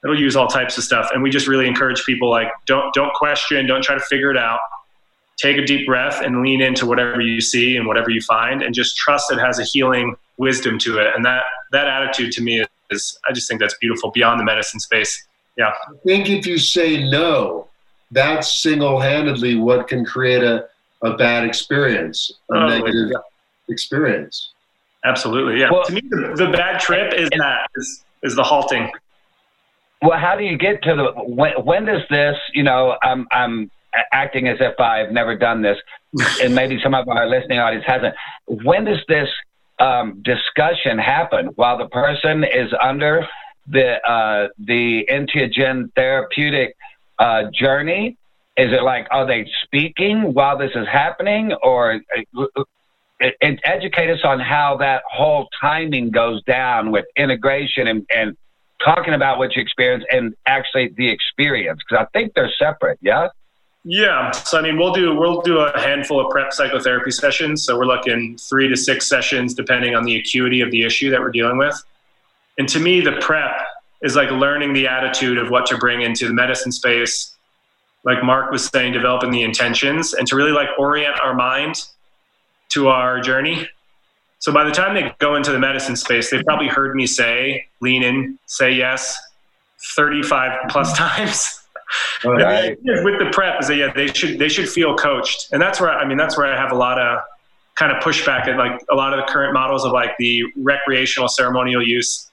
[0.04, 1.10] it'll use all types of stuff.
[1.12, 4.36] And we just really encourage people like don't don't question, don't try to figure it
[4.36, 4.60] out
[5.42, 8.74] take a deep breath and lean into whatever you see and whatever you find and
[8.74, 11.14] just trust it has a healing wisdom to it.
[11.14, 14.80] And that that attitude to me is i just think that's beautiful beyond the medicine
[14.80, 15.26] space.
[15.56, 15.68] Yeah.
[15.68, 17.68] I think if you say no
[18.10, 20.66] that's single-handedly what can create a,
[21.02, 23.18] a bad experience a oh, negative yeah.
[23.74, 24.52] experience.
[25.04, 25.58] Absolutely.
[25.60, 25.70] Yeah.
[25.72, 28.90] Well, to me the, the bad trip is that is, is the halting.
[30.02, 33.70] Well how do you get to the when, when does this you know i'm i'm
[34.12, 35.76] acting as if I've never done this,
[36.42, 38.14] and maybe some of our listening audience hasn't.
[38.46, 39.28] When does this
[39.82, 43.26] um, discussion happen while the person is under
[43.66, 46.76] the uh, the entheogen therapeutic
[47.18, 48.16] uh, journey?
[48.56, 52.00] Is it like are they speaking while this is happening, or
[52.36, 52.64] uh,
[53.64, 58.36] educate us on how that whole timing goes down with integration and, and
[58.84, 62.98] talking about what you experience and actually the experience because I think they're separate.
[63.00, 63.28] Yeah.
[63.84, 67.64] Yeah, so I mean, we'll do we'll do a handful of prep psychotherapy sessions.
[67.64, 71.20] So we're looking three to six sessions, depending on the acuity of the issue that
[71.20, 71.74] we're dealing with.
[72.58, 73.52] And to me, the prep
[74.02, 77.34] is like learning the attitude of what to bring into the medicine space.
[78.04, 81.84] Like Mark was saying, developing the intentions and to really like orient our mind
[82.70, 83.68] to our journey.
[84.38, 87.66] So by the time they go into the medicine space, they've probably heard me say,
[87.80, 89.16] lean in, say yes,
[89.94, 91.61] 35 plus times.
[92.24, 92.78] Right.
[92.82, 95.48] with the prep is that yeah they should they should feel coached.
[95.52, 97.20] And that's where I mean that's where I have a lot of
[97.74, 101.28] kind of pushback at like a lot of the current models of like the recreational
[101.28, 102.30] ceremonial use.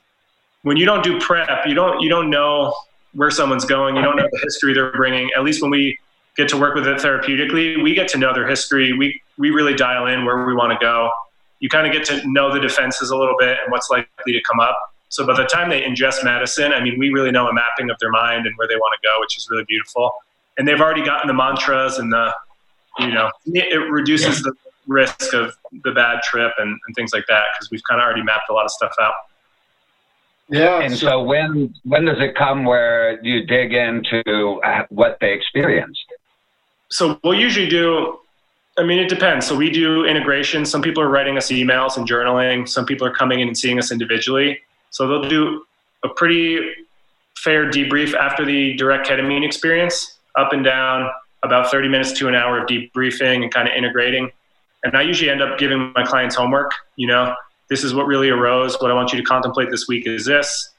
[0.63, 2.74] When you don't do prep you don't you don't know
[3.13, 3.95] where someone's going.
[3.95, 5.30] You don't know the history they're bringing.
[5.36, 5.98] At least when we
[6.38, 8.93] get to work with it therapeutically we get to know their history.
[8.93, 11.10] We we really dial in where we want to go.
[11.60, 14.41] You kind of get to know the defenses a little bit and what's likely to
[14.43, 14.78] come up
[15.10, 17.98] so by the time they ingest medicine, I mean, we really know a mapping of
[18.00, 20.12] their mind and where they want to go, which is really beautiful.
[20.58, 22.34] And they've already gotten the mantras and the,
[23.00, 24.43] you know, it reduces yeah.
[24.45, 24.54] the
[24.88, 28.24] risk of the bad trip and, and things like that because we've kind of already
[28.24, 29.13] mapped a lot of stuff out.
[30.48, 30.82] Yeah.
[30.82, 35.32] And so, so when when does it come where you dig into uh, what they
[35.32, 36.06] experienced?
[36.89, 38.19] So we'll usually do
[38.78, 39.45] I mean, it depends.
[39.45, 40.65] So we do integration.
[40.65, 42.67] Some people are writing us emails and journaling.
[42.67, 44.60] Some people are coming in and seeing us individually.
[44.89, 45.63] So they'll do
[46.04, 46.60] a pretty
[47.38, 51.10] fair debrief after the direct ketamine experience, up and down,
[51.43, 54.32] about 30 minutes to an hour of debriefing and kind of integrating.
[54.84, 56.71] And I usually end up giving my clients homework.
[56.95, 57.36] You know,
[57.69, 58.80] this is what really arose.
[58.80, 60.71] What I want you to contemplate this week is this.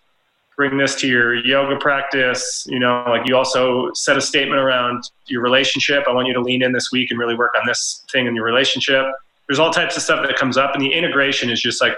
[0.56, 2.66] Bring this to your yoga practice.
[2.68, 6.04] You know, like you also set a statement around your relationship.
[6.08, 8.34] I want you to lean in this week and really work on this thing in
[8.34, 9.06] your relationship.
[9.48, 11.94] There's all types of stuff that comes up, and the integration is just like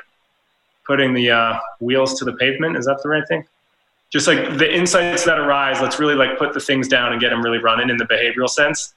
[0.87, 2.77] putting the uh, wheels to the pavement.
[2.77, 3.45] Is that the right thing?
[4.11, 7.31] Just like the insights that arise, let's really like put the things down and get
[7.31, 8.95] them really running in the behavioral sense.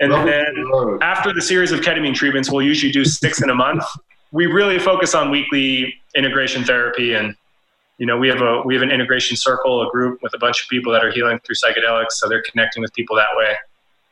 [0.00, 3.82] And then after the series of ketamine treatments, we'll usually do six in a month.
[4.30, 7.34] We really focus on weekly integration therapy, and
[7.98, 10.62] you know we have a we have an integration circle, a group with a bunch
[10.62, 13.56] of people that are healing through psychedelics, so they're connecting with people that way,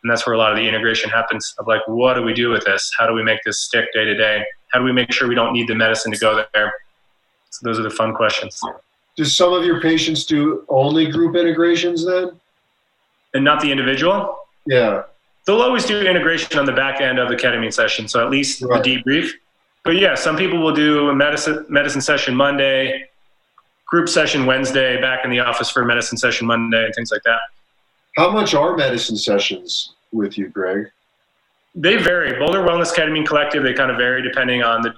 [0.02, 1.54] and that's where a lot of the integration happens.
[1.59, 2.90] Of like, what do we do with this?
[2.98, 4.44] How do we make this stick day to day?
[4.72, 6.72] How do we make sure we don't need the medicine to go there?
[7.57, 8.61] So those are the fun questions.
[9.16, 12.33] Do some of your patients do only group integrations then?
[13.33, 14.37] And not the individual?
[14.66, 15.05] Yeah.
[15.47, 18.61] They'll always do integration on the back end of the ketamine session, so at least
[18.61, 18.83] right.
[18.83, 19.31] the debrief.
[19.85, 23.09] But yeah, some people will do a medicine medicine session Monday,
[23.87, 27.23] group session Wednesday, back in the office for a medicine session Monday, and things like
[27.23, 27.38] that.
[28.16, 30.88] How much are medicine sessions with you, Craig?
[31.75, 32.38] They vary.
[32.38, 34.95] Boulder Wellness Ketamine Collective, they kind of vary depending on the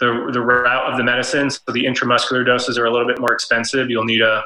[0.00, 1.50] the, the route of the medicine.
[1.50, 3.90] So the intramuscular doses are a little bit more expensive.
[3.90, 4.44] You'll need a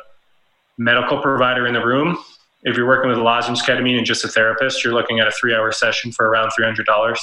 [0.78, 2.18] medical provider in the room.
[2.64, 5.32] If you're working with a lozenge ketamine and just a therapist, you're looking at a
[5.32, 7.16] three hour session for around $300.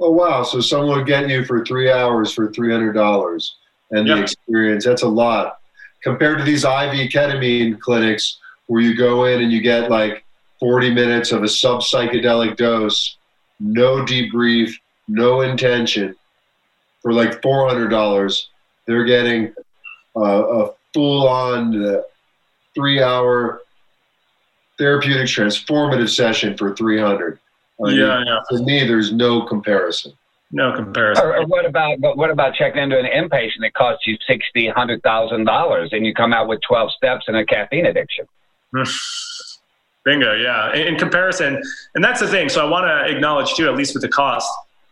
[0.00, 0.42] Oh, wow.
[0.42, 3.48] So someone would get you for three hours for $300
[3.92, 4.16] and yep.
[4.16, 5.58] the experience, that's a lot.
[6.02, 10.24] Compared to these IV ketamine clinics where you go in and you get like
[10.58, 13.16] 40 minutes of a sub psychedelic dose,
[13.58, 14.72] no debrief,
[15.08, 16.16] no intention
[17.02, 18.48] for like four hundred dollars,
[18.86, 19.54] they're getting
[20.16, 22.00] uh, a full-on uh,
[22.74, 23.60] three-hour
[24.78, 27.38] therapeutic transformative session for three hundred.
[27.84, 28.40] I yeah, mean, yeah.
[28.50, 30.12] To me, there's no comparison.
[30.52, 31.24] No comparison.
[31.24, 34.68] Or, or, what about but what about checking into an inpatient that costs you sixty,
[34.68, 38.26] hundred thousand dollars, and you come out with twelve steps and a caffeine addiction?
[40.04, 40.34] Bingo.
[40.34, 40.74] Yeah.
[40.74, 41.62] In, in comparison,
[41.94, 42.48] and that's the thing.
[42.48, 44.50] So I want to acknowledge too, at least with the cost,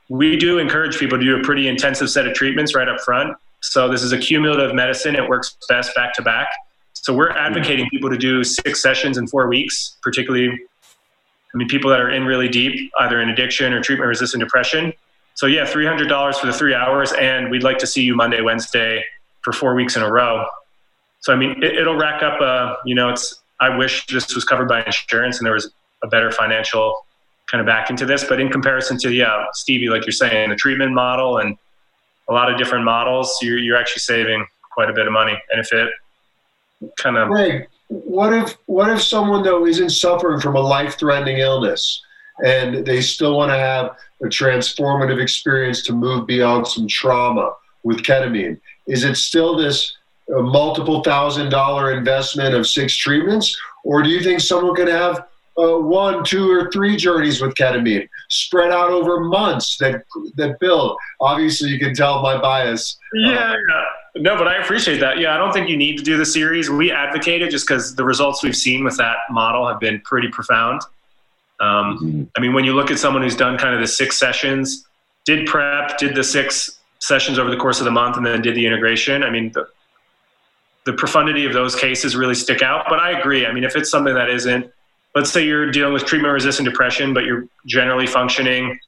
[0.08, 3.36] we do encourage people to do a pretty intensive set of treatments right up front.
[3.60, 5.14] So this is a cumulative medicine.
[5.14, 6.48] It works best back to back.
[6.94, 11.90] So we're advocating people to do six sessions in four weeks, particularly, I mean, people
[11.90, 14.92] that are in really deep, either in addiction or treatment resistant depression.
[15.34, 17.12] So yeah, $300 for the three hours.
[17.12, 19.04] And we'd like to see you Monday, Wednesday
[19.42, 20.46] for four weeks in a row.
[21.20, 24.44] So, I mean, it, will rack up, uh, you know, it's, I wish this was
[24.44, 25.70] covered by insurance and there was
[26.02, 27.06] a better financial
[27.50, 28.24] kind of back into this.
[28.24, 31.56] But in comparison to, yeah, Stevie, like you're saying, the treatment model and
[32.28, 35.36] a lot of different models, you're, you're actually saving quite a bit of money.
[35.50, 35.90] And if it
[36.98, 37.28] kind of.
[37.28, 42.02] Craig, what if, what if someone, though, isn't suffering from a life threatening illness
[42.44, 48.02] and they still want to have a transformative experience to move beyond some trauma with
[48.02, 48.60] ketamine?
[48.86, 49.96] Is it still this
[50.36, 53.56] a multiple thousand dollar investment of six treatments?
[53.84, 55.24] Or do you think someone could have
[55.58, 60.04] uh, one, two, or three journeys with ketamine spread out over months that
[60.36, 60.96] that build?
[61.20, 62.96] Obviously, you can tell my bias.
[63.14, 63.84] Yeah, uh,
[64.16, 65.18] no, but I appreciate that.
[65.18, 66.70] Yeah, I don't think you need to do the series.
[66.70, 70.28] We advocate it just because the results we've seen with that model have been pretty
[70.28, 70.82] profound.
[71.60, 72.22] Um, mm-hmm.
[72.36, 74.86] I mean, when you look at someone who's done kind of the six sessions,
[75.24, 78.54] did prep, did the six sessions over the course of the month, and then did
[78.54, 79.22] the integration.
[79.22, 79.68] I mean, the,
[80.86, 82.86] the profundity of those cases really stick out.
[82.88, 83.46] But I agree.
[83.46, 84.70] I mean, if it's something that isn't,
[85.14, 88.78] let's say you're dealing with treatment resistant depression, but you're generally functioning,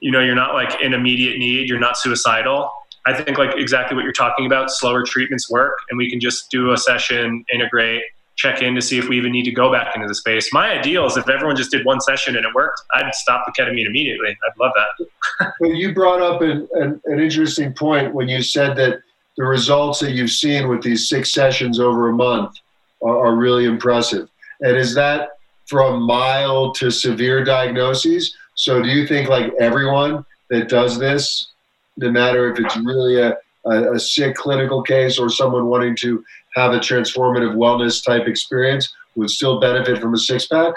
[0.00, 2.70] you know, you're not like in immediate need, you're not suicidal.
[3.06, 6.50] I think like exactly what you're talking about, slower treatments work, and we can just
[6.50, 8.02] do a session, integrate,
[8.36, 10.52] check in to see if we even need to go back into the space.
[10.52, 13.52] My ideal is if everyone just did one session and it worked, I'd stop the
[13.52, 14.30] ketamine immediately.
[14.30, 15.52] I'd love that.
[15.60, 19.00] well, you brought up an, an, an interesting point when you said that
[19.36, 22.56] the results that you've seen with these six sessions over a month
[23.02, 24.28] are, are really impressive.
[24.60, 25.30] And is that
[25.70, 28.36] from mild to severe diagnoses?
[28.56, 31.52] So do you think like everyone that does this,
[31.96, 36.24] no matter if it's really a, a, a sick clinical case or someone wanting to
[36.56, 40.74] have a transformative wellness type experience would still benefit from a six pack?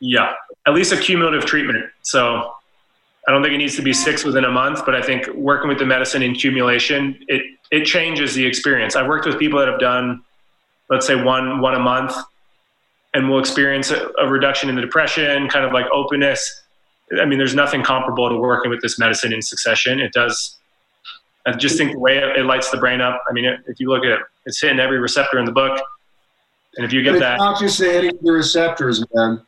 [0.00, 0.32] Yeah,
[0.66, 1.84] at least a cumulative treatment.
[2.02, 2.52] So
[3.28, 5.68] I don't think it needs to be six within a month, but I think working
[5.68, 8.96] with the medicine in accumulation, it, it changes the experience.
[8.96, 10.24] I've worked with people that have done,
[10.90, 12.16] let's say one, one a month
[13.16, 16.62] and we'll experience a, a reduction in the depression, kind of like openness.
[17.18, 20.00] I mean, there's nothing comparable to working with this medicine in succession.
[20.00, 20.58] It does,
[21.46, 23.22] I just think the way it, lights the brain up.
[23.28, 25.80] I mean, it, if you look at it, it's hitting every receptor in the book.
[26.76, 27.38] And if you get it's that.
[27.38, 29.40] not just the hitting of the receptors, man.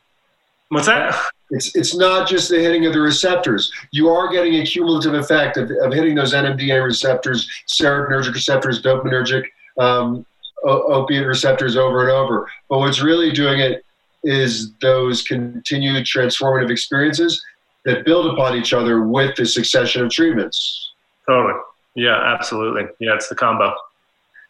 [0.70, 1.14] What's that?
[1.50, 3.70] It's, it's not just the hitting of the receptors.
[3.90, 9.44] You are getting a cumulative effect of, of hitting those NMDA receptors, serotonergic receptors, dopaminergic,
[9.78, 10.24] um,
[10.64, 12.48] opiate receptors over and over.
[12.68, 13.84] But what's really doing it
[14.24, 17.42] is those continued transformative experiences
[17.84, 20.92] that build upon each other with the succession of treatments.
[21.26, 21.58] Totally.
[21.94, 22.84] Yeah, absolutely.
[22.98, 23.74] Yeah, it's the combo.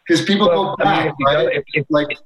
[0.07, 1.55] Because people well, go back, I mean, right?
[1.55, 2.17] If, if, like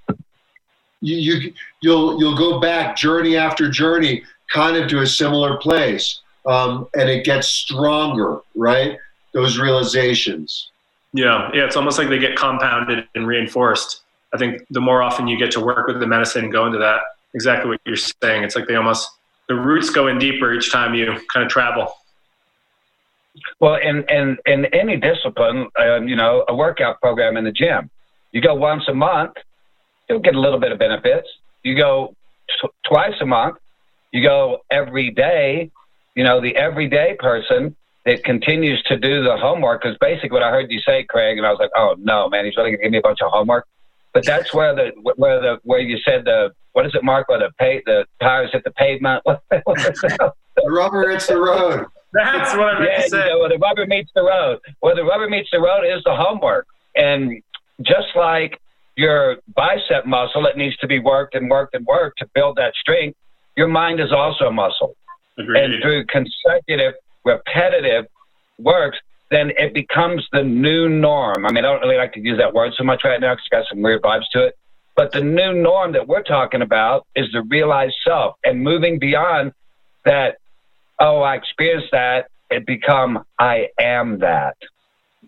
[1.01, 4.23] you, you you'll you'll go back journey after journey
[4.53, 8.97] kind of to a similar place um, and it gets stronger right
[9.33, 10.69] those realizations
[11.13, 14.01] yeah yeah it's almost like they get compounded and reinforced.
[14.33, 16.79] I think the more often you get to work with the medicine and go into
[16.79, 17.01] that
[17.33, 19.09] exactly what you're saying it's like they almost
[19.47, 21.93] the roots go in deeper each time you kind of travel.
[23.59, 27.89] Well in in in any discipline um, you know a workout program in the gym
[28.31, 29.33] you go once a month
[30.09, 31.27] you'll get a little bit of benefits.
[31.63, 32.15] You go
[32.83, 33.57] twice a month
[34.13, 35.71] you go every day,
[36.15, 37.75] you know, the everyday person
[38.05, 41.47] that continues to do the homework Because basically what I heard you say, Craig, and
[41.47, 43.67] I was like, oh no, man, he's really gonna give me a bunch of homework.
[44.13, 47.29] But that's where the where the where you said the what is it, Mark?
[47.29, 49.23] Where the pay the tires hit the pavement.
[49.49, 50.33] the
[50.67, 51.85] rubber hits the road.
[52.13, 53.23] That's what I meant yeah, to say.
[53.25, 54.59] You know, where the rubber meets the road.
[54.81, 56.67] Where the rubber meets the road is the homework.
[56.95, 57.41] And
[57.81, 58.59] just like
[58.95, 62.73] your bicep muscle, it needs to be worked and worked and worked to build that
[62.75, 63.17] strength
[63.55, 64.95] your mind is also a muscle.
[65.37, 65.63] Agreed.
[65.63, 66.93] And through consecutive,
[67.23, 68.05] repetitive
[68.57, 68.97] works,
[69.31, 71.45] then it becomes the new norm.
[71.45, 73.43] I mean, I don't really like to use that word so much right now because
[73.45, 74.57] it's got some weird vibes to it.
[74.95, 79.53] But the new norm that we're talking about is the realized self and moving beyond
[80.05, 80.37] that,
[80.99, 84.55] oh, I experienced that, it become I am that.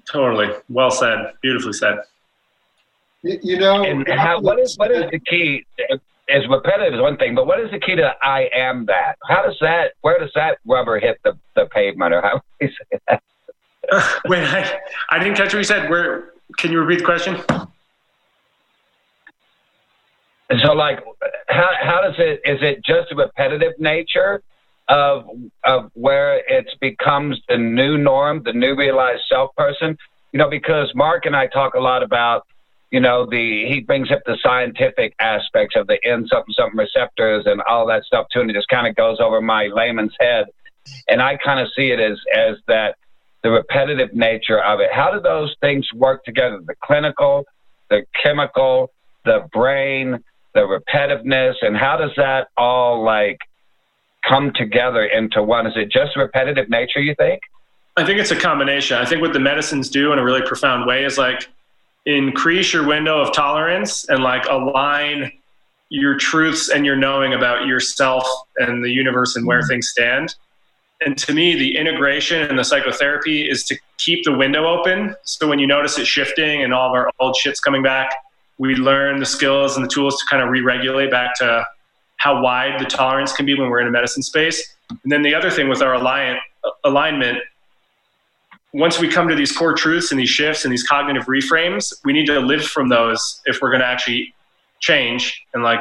[0.05, 0.53] Totally.
[0.69, 1.33] Well said.
[1.41, 1.97] Beautifully said.
[3.23, 5.65] You, know, and how, what is what is the key?
[6.27, 9.15] Is repetitive is one thing, but what is the key to I am that?
[9.27, 9.93] How does that?
[10.01, 13.23] Where does that rubber hit the, the pavement, or how do you say that?
[14.27, 14.79] Wait, I,
[15.11, 15.89] I didn't catch what you said.
[15.89, 16.31] Where?
[16.57, 17.37] Can you repeat the question?
[20.63, 21.03] So, like,
[21.47, 22.41] how how does it?
[22.43, 24.41] Is it just a repetitive nature
[24.87, 25.27] of
[25.63, 29.97] of where it becomes the new norm, the new realized self person?
[30.31, 32.45] You know, because Mark and I talk a lot about,
[32.95, 37.43] you know, the he brings up the scientific aspects of the N something something receptors
[37.45, 40.45] and all that stuff too, and it just kind of goes over my layman's head,
[41.09, 42.95] and I kind of see it as as that
[43.43, 44.93] the repetitive nature of it.
[44.93, 46.61] How do those things work together?
[46.65, 47.43] The clinical,
[47.89, 48.93] the chemical,
[49.25, 50.23] the brain,
[50.53, 53.39] the repetitiveness, and how does that all like
[54.25, 55.67] come together into one?
[55.67, 57.41] Is it just repetitive nature, you think?
[57.97, 58.97] I think it's a combination.
[58.97, 61.49] I think what the medicines do in a really profound way is like
[62.05, 65.31] increase your window of tolerance and like align
[65.89, 68.27] your truths and your knowing about yourself
[68.57, 69.69] and the universe and where mm-hmm.
[69.69, 70.35] things stand
[71.01, 75.15] and to me, the integration and the psychotherapy is to keep the window open.
[75.23, 78.09] So when you notice it shifting and all of our old shit's coming back,
[78.57, 81.65] we learn the skills and the tools to kind of re-regulate back to
[82.17, 84.75] how wide the tolerance can be when we're in a medicine space.
[84.89, 86.39] And then the other thing with our alignment,
[86.85, 87.39] alignment,
[88.75, 92.11] once we come to these core truths and these shifts and these cognitive reframes, we
[92.11, 94.33] need to live from those if we're going to actually
[94.81, 95.79] change and like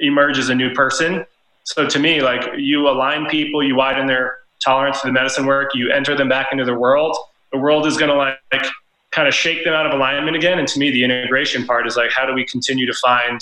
[0.00, 1.24] emerge as a new person.
[1.64, 5.70] So to me, like you align people, you widen their tolerance to the medicine work,
[5.74, 7.16] you enter them back into the world.
[7.52, 8.66] The world is going to like
[9.12, 10.58] kind of shake them out of alignment again.
[10.58, 13.40] And to me, the integration part is like, how do we continue to find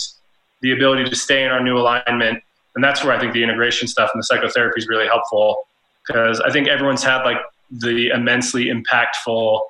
[0.62, 2.44] the ability to stay in our new alignment?
[2.76, 5.66] And that's where I think the integration stuff and the psychotherapy is really helpful
[6.06, 7.38] because I think everyone's had like
[7.70, 9.60] the immensely impactful,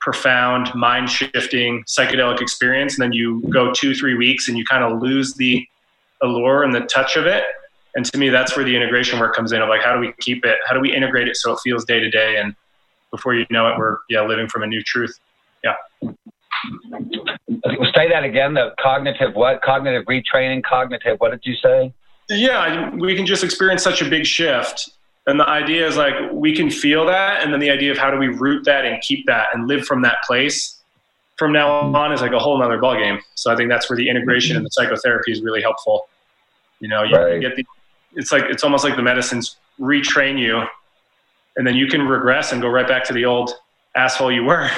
[0.00, 2.94] profound, mind shifting psychedelic experience.
[2.94, 5.66] And then you go two, three weeks and you kind of lose the
[6.22, 7.44] allure and the touch of it.
[7.94, 10.12] And to me that's where the integration work comes in of like how do we
[10.20, 10.56] keep it?
[10.66, 12.54] How do we integrate it so it feels day to day and
[13.10, 15.18] before you know it we're yeah living from a new truth.
[15.62, 15.74] Yeah.
[17.94, 19.62] Say that again the cognitive what?
[19.62, 20.62] Cognitive retraining?
[20.64, 21.94] Cognitive what did you say?
[22.28, 24.90] Yeah we can just experience such a big shift
[25.26, 28.10] and the idea is like we can feel that and then the idea of how
[28.10, 30.82] do we root that and keep that and live from that place
[31.36, 33.18] from now on is like a whole nother ballgame.
[33.34, 36.08] So i think that's where the integration and the psychotherapy is really helpful.
[36.80, 37.40] You know you right.
[37.40, 37.64] get the
[38.14, 40.62] it's like it's almost like the medicines retrain you
[41.56, 43.52] and then you can regress and go right back to the old
[43.96, 44.70] asshole you were.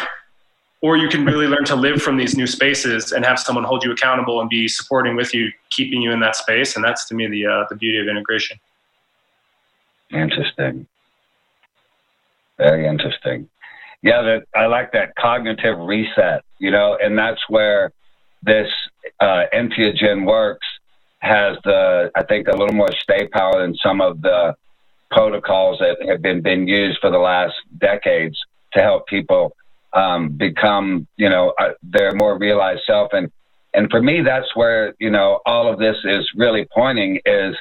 [0.83, 3.83] Or you can really learn to live from these new spaces and have someone hold
[3.83, 6.77] you accountable and be supporting with you keeping you in that space.
[6.77, 8.59] And that's to me the uh, the beauty of integration
[10.13, 10.87] interesting
[12.59, 13.49] very interesting
[14.03, 17.93] yeah that i like that cognitive reset you know and that's where
[18.43, 18.69] this
[19.21, 20.67] uh, entheogen works
[21.19, 24.55] has the, I think, a little more stay power than some of the
[25.11, 28.39] protocols that have been, been used for the last decades
[28.75, 29.55] to help people
[29.93, 33.13] um, become, you know, uh, their more realized self.
[33.13, 33.31] And,
[33.73, 37.57] and for me, that's where, you know, all of this is really pointing is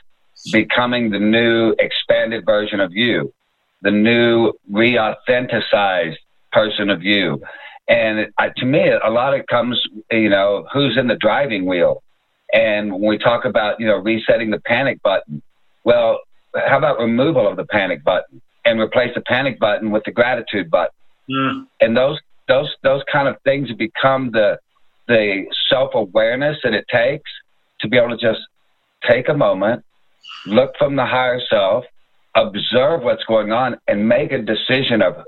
[0.51, 3.33] becoming the new expanded version of you,
[3.81, 6.17] the new re-authenticized
[6.51, 7.41] person of you.
[7.87, 9.81] And uh, to me, a lot of it comes,
[10.11, 12.01] you know, who's in the driving wheel?
[12.53, 15.41] And when we talk about, you know, resetting the panic button,
[15.83, 16.19] well,
[16.55, 20.71] how about removal of the panic button and replace the panic button with the gratitude
[20.71, 20.95] button?
[21.29, 21.67] Mm.
[21.81, 24.57] And those those those kind of things become the
[25.07, 27.29] the self awareness that it takes
[27.81, 28.39] to be able to just
[29.07, 29.83] take a moment,
[30.45, 31.85] look from the higher self,
[32.35, 35.23] observe what's going on, and make a decision of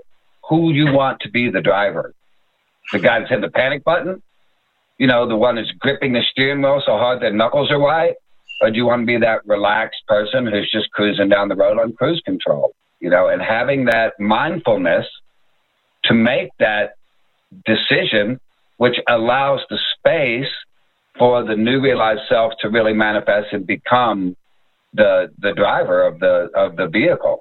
[0.50, 2.14] who you want to be the driver.
[2.92, 4.22] The guy that's hit the panic button
[4.98, 8.16] you know, the one that's gripping the steering wheel so hard their knuckles are white?
[8.62, 11.80] Or do you want to be that relaxed person who's just cruising down the road
[11.80, 12.74] on cruise control?
[13.00, 15.06] You know, and having that mindfulness
[16.06, 16.96] to make that
[17.66, 18.40] decision,
[18.78, 20.52] which allows the space
[21.20, 24.36] for the new realized self to really manifest and become
[24.94, 27.40] the the driver of the of the vehicle.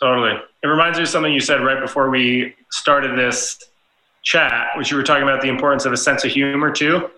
[0.00, 0.38] Totally.
[0.62, 3.58] It reminds me of something you said right before we started this
[4.22, 7.10] chat, which you were talking about the importance of a sense of humor too.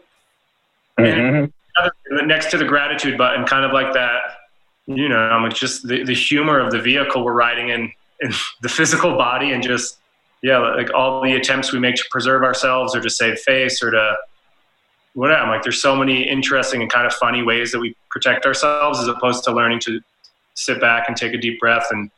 [0.99, 2.27] Mm-hmm.
[2.27, 4.21] next to the gratitude button, kind of like that,
[4.87, 8.69] you know, I'm just the, the humor of the vehicle we're riding in, in the
[8.69, 9.99] physical body and just,
[10.43, 13.91] yeah, like all the attempts we make to preserve ourselves or to save face or
[13.91, 14.17] to
[15.19, 15.43] whatever.
[15.43, 19.01] I'm like, there's so many interesting and kind of funny ways that we protect ourselves
[19.01, 20.01] as opposed to learning to
[20.55, 22.09] sit back and take a deep breath and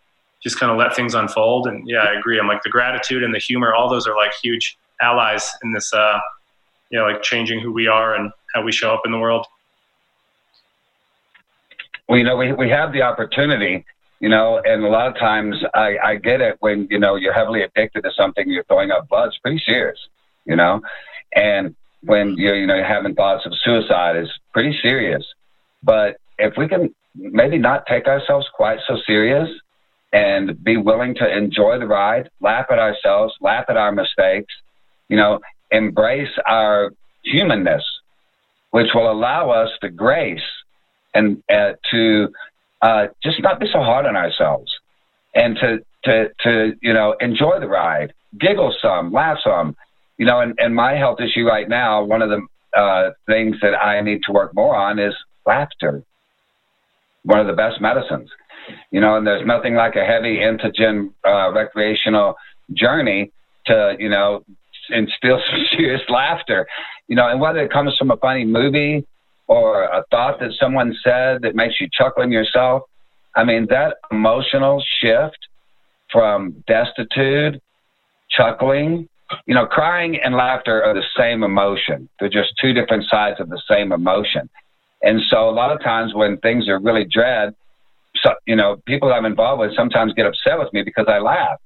[0.43, 1.67] just kind of let things unfold.
[1.67, 2.39] And yeah, I agree.
[2.39, 5.95] I'm like the gratitude and the humor, all those are like huge allies in this,
[5.95, 6.19] uh,
[6.91, 9.47] you know, like changing who we are and how we show up in the world.
[12.07, 13.87] well, you know, we, we have the opportunity,
[14.21, 17.33] you know, and a lot of times I, I get it when, you know, you're
[17.33, 19.29] heavily addicted to something, you're throwing up blood.
[19.29, 19.99] It's pretty serious,
[20.45, 20.83] you know,
[21.35, 25.25] and when you're, you know, having thoughts of suicide is pretty serious.
[25.83, 29.49] But if we can maybe not take ourselves quite so serious
[30.13, 34.53] and be willing to enjoy the ride, laugh at ourselves, laugh at our mistakes,
[35.09, 35.41] you know,
[35.71, 36.93] embrace our
[37.25, 37.83] humanness,
[38.71, 40.41] which will allow us the grace
[41.15, 42.29] and uh, to
[42.83, 44.73] uh, just not be so hard on ourselves
[45.35, 49.77] and to, to, to, you know, enjoy the ride, giggle some, laugh some,
[50.21, 52.47] you know, and, and my health issue right now, one of the
[52.79, 55.15] uh, things that I need to work more on is
[55.47, 56.05] laughter.
[57.23, 58.29] One of the best medicines,
[58.91, 62.35] you know, and there's nothing like a heavy entheogen uh, recreational
[62.75, 63.33] journey
[63.65, 64.45] to, you know,
[64.91, 66.67] instill some serious laughter,
[67.09, 69.07] you know, and whether it comes from a funny movie
[69.47, 72.83] or a thought that someone said that makes you chuckle in yourself.
[73.35, 75.49] I mean, that emotional shift
[76.13, 77.63] from destitute,
[78.29, 79.09] chuckling,
[79.47, 82.09] you know, crying and laughter are the same emotion.
[82.19, 84.49] They're just two different sides of the same emotion.
[85.03, 87.55] And so a lot of times when things are really dread,
[88.23, 91.59] so, you know, people I'm involved with sometimes get upset with me because I laugh.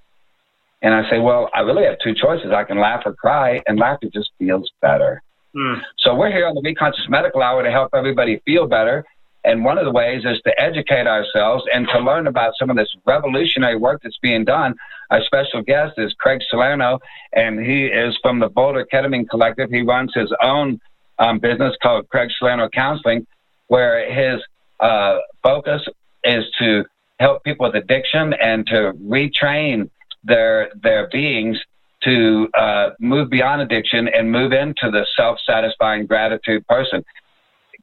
[0.82, 2.52] And I say, well, I really have two choices.
[2.54, 5.22] I can laugh or cry, and laughter just feels better.
[5.56, 5.80] Mm.
[5.98, 9.04] So we're here on the Reconscious Medical Hour to help everybody feel better.
[9.44, 12.76] And one of the ways is to educate ourselves and to learn about some of
[12.76, 14.74] this revolutionary work that's being done.
[15.10, 16.98] Our special guest is Craig Salerno,
[17.34, 19.70] and he is from the Boulder Ketamine Collective.
[19.70, 20.80] He runs his own
[21.18, 23.26] um, business called Craig Salerno Counseling,
[23.68, 24.40] where his
[24.80, 25.82] uh, focus
[26.24, 26.84] is to
[27.20, 29.90] help people with addiction and to retrain
[30.24, 31.58] their their beings
[32.02, 37.04] to uh, move beyond addiction and move into the self satisfying gratitude person.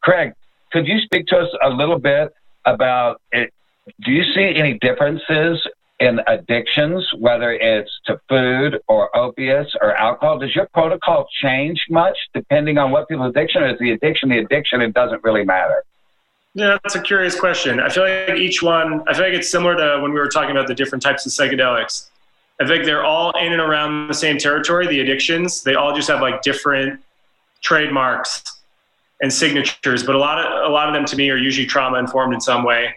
[0.02, 0.34] Craig,
[0.72, 2.34] could you speak to us a little bit
[2.66, 3.54] about it?
[4.04, 5.66] Do you see any differences
[6.00, 10.40] in addictions, whether it's to food or opiates or alcohol?
[10.40, 13.78] Does your protocol change much depending on what people's addiction is?
[13.80, 15.84] The addiction, the addiction, it doesn't really matter.
[16.54, 17.80] Yeah, that's a curious question.
[17.80, 20.52] I feel like each one, I feel like it's similar to when we were talking
[20.52, 22.10] about the different types of psychedelics.
[22.60, 25.64] I think they're all in and around the same territory, the addictions.
[25.64, 27.00] They all just have like different
[27.62, 28.61] trademarks
[29.22, 31.98] and signatures, but a lot of a lot of them to me are usually trauma
[31.98, 32.96] informed in some way.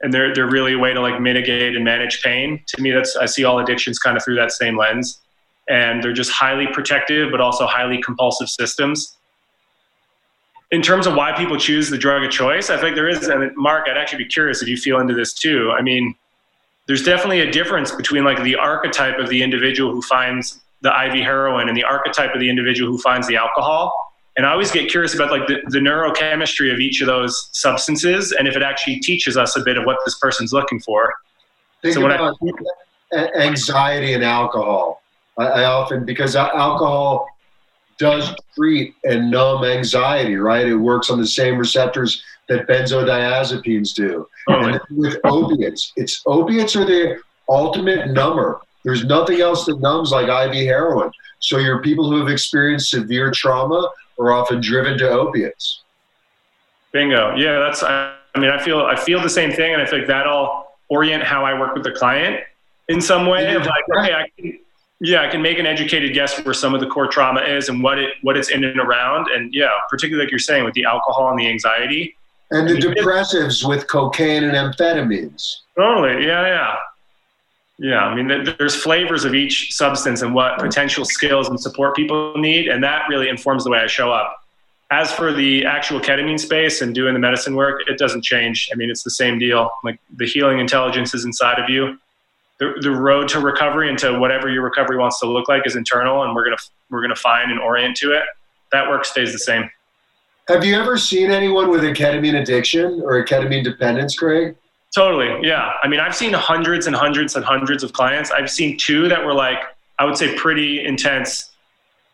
[0.00, 2.62] And they're they're really a way to like mitigate and manage pain.
[2.68, 5.20] To me, that's I see all addictions kind of through that same lens.
[5.68, 9.18] And they're just highly protective, but also highly compulsive systems.
[10.70, 13.54] In terms of why people choose the drug of choice, I think there is, and
[13.56, 15.72] Mark, I'd actually be curious if you feel into this too.
[15.76, 16.14] I mean,
[16.86, 21.22] there's definitely a difference between like the archetype of the individual who finds the IV
[21.22, 24.07] heroin and the archetype of the individual who finds the alcohol.
[24.38, 28.30] And I always get curious about like the, the neurochemistry of each of those substances
[28.30, 31.12] and if it actually teaches us a bit of what this person's looking for.
[31.82, 32.36] Think so about
[33.12, 35.02] I, anxiety and alcohol.
[35.38, 37.26] I, I often because alcohol
[37.98, 40.68] does treat and numb anxiety, right?
[40.68, 44.28] It works on the same receptors that benzodiazepines do.
[44.48, 48.60] Oh, and with opiates, it's opiates are the ultimate number.
[48.84, 51.10] There's nothing else that numbs like IV heroin.
[51.40, 53.88] So your people who have experienced severe trauma
[54.18, 55.82] are often driven to opiates.
[56.92, 57.34] Bingo.
[57.36, 57.82] Yeah, that's.
[57.82, 61.22] I, I mean, I feel I feel the same thing, and I think that'll orient
[61.22, 62.40] how I work with the client
[62.88, 63.54] in some way.
[63.54, 64.58] Of like, okay, I can,
[65.00, 67.82] yeah, I can make an educated guess where some of the core trauma is and
[67.82, 70.84] what it what it's in and around, and yeah, particularly like you're saying with the
[70.84, 72.16] alcohol and the anxiety
[72.50, 75.42] and the depressives with cocaine and amphetamines.
[75.76, 76.26] Totally.
[76.26, 76.76] Yeah, yeah.
[77.78, 82.36] Yeah, I mean, there's flavors of each substance and what potential skills and support people
[82.36, 84.34] need, and that really informs the way I show up.
[84.90, 88.68] As for the actual ketamine space and doing the medicine work, it doesn't change.
[88.72, 89.70] I mean, it's the same deal.
[89.84, 91.98] Like the healing intelligence is inside of you.
[92.58, 95.76] The, the road to recovery and to whatever your recovery wants to look like is
[95.76, 96.56] internal, and we're gonna
[96.90, 98.24] we're gonna find and orient to it.
[98.72, 99.70] That work stays the same.
[100.48, 104.56] Have you ever seen anyone with a ketamine addiction or a ketamine dependence, Craig?
[104.94, 105.46] Totally.
[105.46, 105.72] Yeah.
[105.82, 108.30] I mean, I've seen hundreds and hundreds and hundreds of clients.
[108.30, 109.58] I've seen two that were like,
[109.98, 111.50] I would say, pretty intense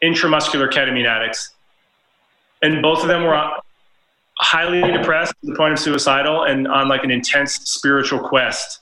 [0.03, 1.55] intramuscular ketamine addicts.
[2.63, 3.51] And both of them were
[4.39, 8.81] highly depressed to the point of suicidal and on like an intense spiritual quest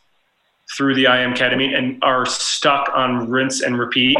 [0.76, 4.16] through the IM ketamine and are stuck on rinse and repeat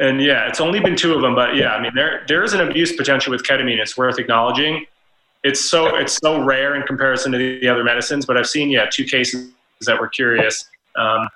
[0.00, 2.54] and yeah, it's only been two of them, but yeah, I mean, there there is
[2.54, 3.78] an abuse potential with ketamine.
[3.78, 4.86] It's worth acknowledging.
[5.42, 8.70] It's so it's so rare in comparison to the, the other medicines, but I've seen
[8.70, 9.50] yeah two cases
[9.86, 10.68] that were curious.
[10.96, 11.28] Um,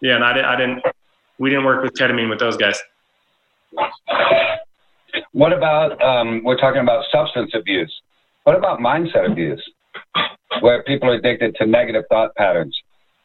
[0.00, 0.82] yeah, and I didn't I didn't
[1.38, 2.78] we didn't work with ketamine with those guys.
[5.32, 7.92] What about um, we're talking about substance abuse?
[8.44, 9.62] What about mindset abuse?
[10.60, 12.76] where people are addicted to negative thought patterns.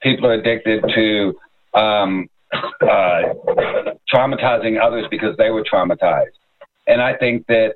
[0.02, 1.34] People are addicted to
[1.74, 2.30] um,
[2.82, 3.22] uh,
[4.14, 6.36] traumatizing others because they were traumatized.
[6.88, 7.76] And I think that,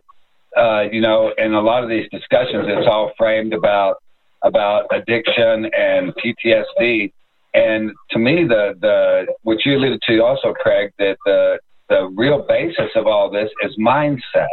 [0.55, 3.97] uh, you know, in a lot of these discussions, it's all framed about
[4.43, 7.11] about addiction and PTSD.
[7.53, 12.45] And to me, the the which you alluded to also, Craig, that the the real
[12.47, 14.47] basis of all this is mindset.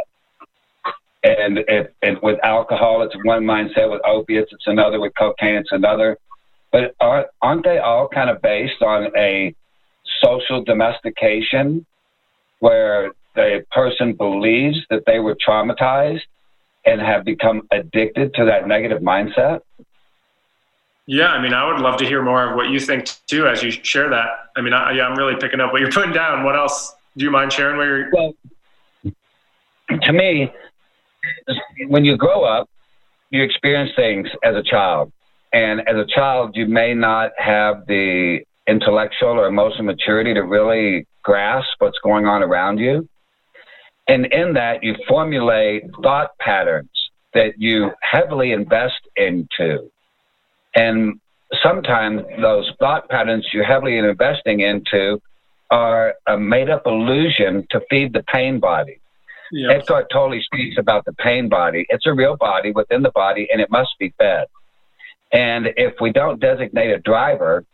[1.24, 1.88] And, if,
[2.22, 3.90] with alcohol, it's one mindset.
[3.90, 5.00] With opiates, it's another.
[5.00, 6.18] With cocaine, it's another.
[6.70, 9.54] But aren't, aren't they all kind of based on a
[10.22, 11.86] social domestication
[12.58, 16.22] where the person believes that they were traumatized
[16.86, 19.60] and have become addicted to that negative mindset?
[21.06, 23.62] Yeah, I mean, I would love to hear more of what you think too as
[23.62, 24.28] you share that.
[24.56, 26.44] I mean, I, yeah, I'm really picking up what you're putting down.
[26.44, 26.94] What else?
[27.16, 28.10] Do you mind sharing where you're?
[28.10, 28.34] Well,
[30.02, 30.50] to me,
[31.88, 32.70] when you grow up,
[33.30, 35.12] you experience things as a child,
[35.52, 41.06] and as a child, you may not have the intellectual or emotional maturity to really
[41.22, 43.06] grasp what's going on around you.
[44.06, 46.90] And in that, you formulate thought patterns
[47.32, 49.90] that you heavily invest into.
[50.76, 51.20] And
[51.62, 55.20] sometimes those thought patterns you're heavily investing into
[55.70, 59.00] are a made up illusion to feed the pain body.
[59.52, 59.82] Yep.
[59.82, 61.86] Eckhart Tolle speaks about the pain body.
[61.88, 64.46] It's a real body within the body, and it must be fed.
[65.32, 67.64] And if we don't designate a driver,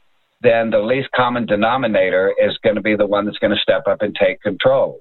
[0.42, 3.82] then the least common denominator is going to be the one that's going to step
[3.86, 5.00] up and take control.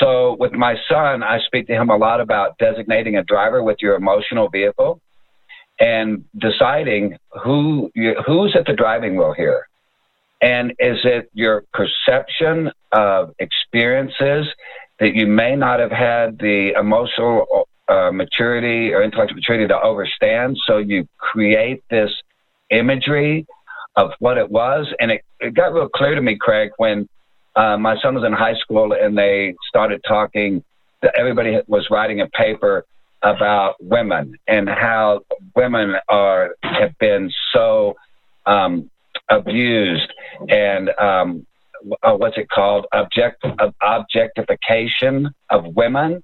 [0.00, 3.78] So with my son, I speak to him a lot about designating a driver with
[3.80, 5.00] your emotional vehicle
[5.80, 7.90] and deciding who
[8.26, 9.68] who's at the driving wheel here.
[10.40, 14.46] And is it your perception of experiences
[15.00, 20.56] that you may not have had the emotional uh, maturity or intellectual maturity to overstand?
[20.66, 22.10] So you create this
[22.70, 23.46] imagery
[23.96, 24.86] of what it was.
[25.00, 27.08] And it, it got real clear to me, Craig, when
[27.58, 30.62] uh, my son was in high school and they started talking,
[31.16, 32.86] everybody was writing a paper
[33.22, 35.20] about women and how
[35.56, 37.96] women are have been so
[38.46, 38.88] um,
[39.28, 40.12] abused
[40.48, 41.44] and um,
[42.04, 42.86] uh, what's it called?
[42.92, 43.44] Object
[43.82, 46.22] objectification of women.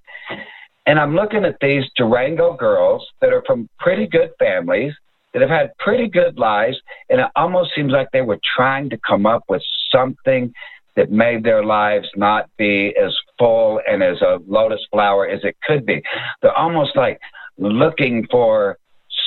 [0.87, 4.93] And i'm looking at these durango girls that are from pretty good families
[5.33, 6.77] that have had pretty good lives,
[7.11, 10.53] and it almost seems like they were trying to come up with something
[10.97, 15.57] that made their lives not be as full and as a lotus flower as it
[15.67, 16.03] could be.
[16.41, 17.21] They're almost like
[17.59, 18.79] looking for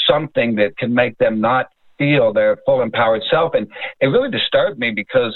[0.10, 3.54] something that can make them not feel their full empowered self.
[3.54, 3.68] And
[4.00, 5.36] it really disturbed me because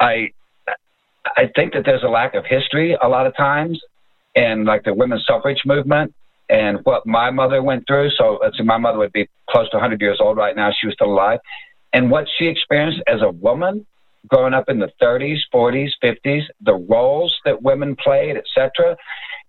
[0.00, 0.30] I
[1.36, 3.80] I think that there's a lack of history a lot of times
[4.34, 6.14] in like the women's suffrage movement
[6.50, 8.10] and what my mother went through.
[8.10, 10.70] So let's say my mother would be close to 100 years old right now.
[10.78, 11.40] She was still alive.
[11.94, 13.86] And what she experienced as a woman
[14.28, 18.96] growing up in the 30s, 40s, 50s, the roles that women played, etc.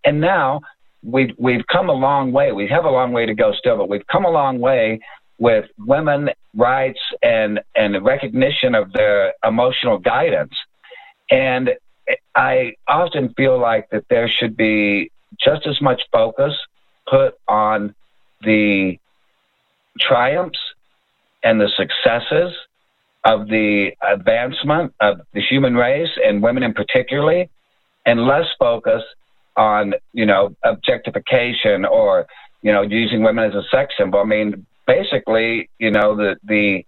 [0.03, 0.61] And now
[1.03, 2.51] we've, we've come a long way.
[2.51, 4.99] We have a long way to go still, but we've come a long way
[5.37, 10.53] with women rights and, and the recognition of their emotional guidance.
[11.29, 11.71] And
[12.35, 15.11] I often feel like that there should be
[15.43, 16.53] just as much focus
[17.07, 17.95] put on
[18.41, 18.99] the
[19.99, 20.59] triumphs
[21.43, 22.53] and the successes
[23.25, 27.49] of the advancement of the human race and women in particularly,
[28.05, 29.03] and less focus
[29.57, 32.27] on you know objectification or
[32.61, 34.19] you know using women as a sex symbol.
[34.19, 36.85] I mean, basically, you know the the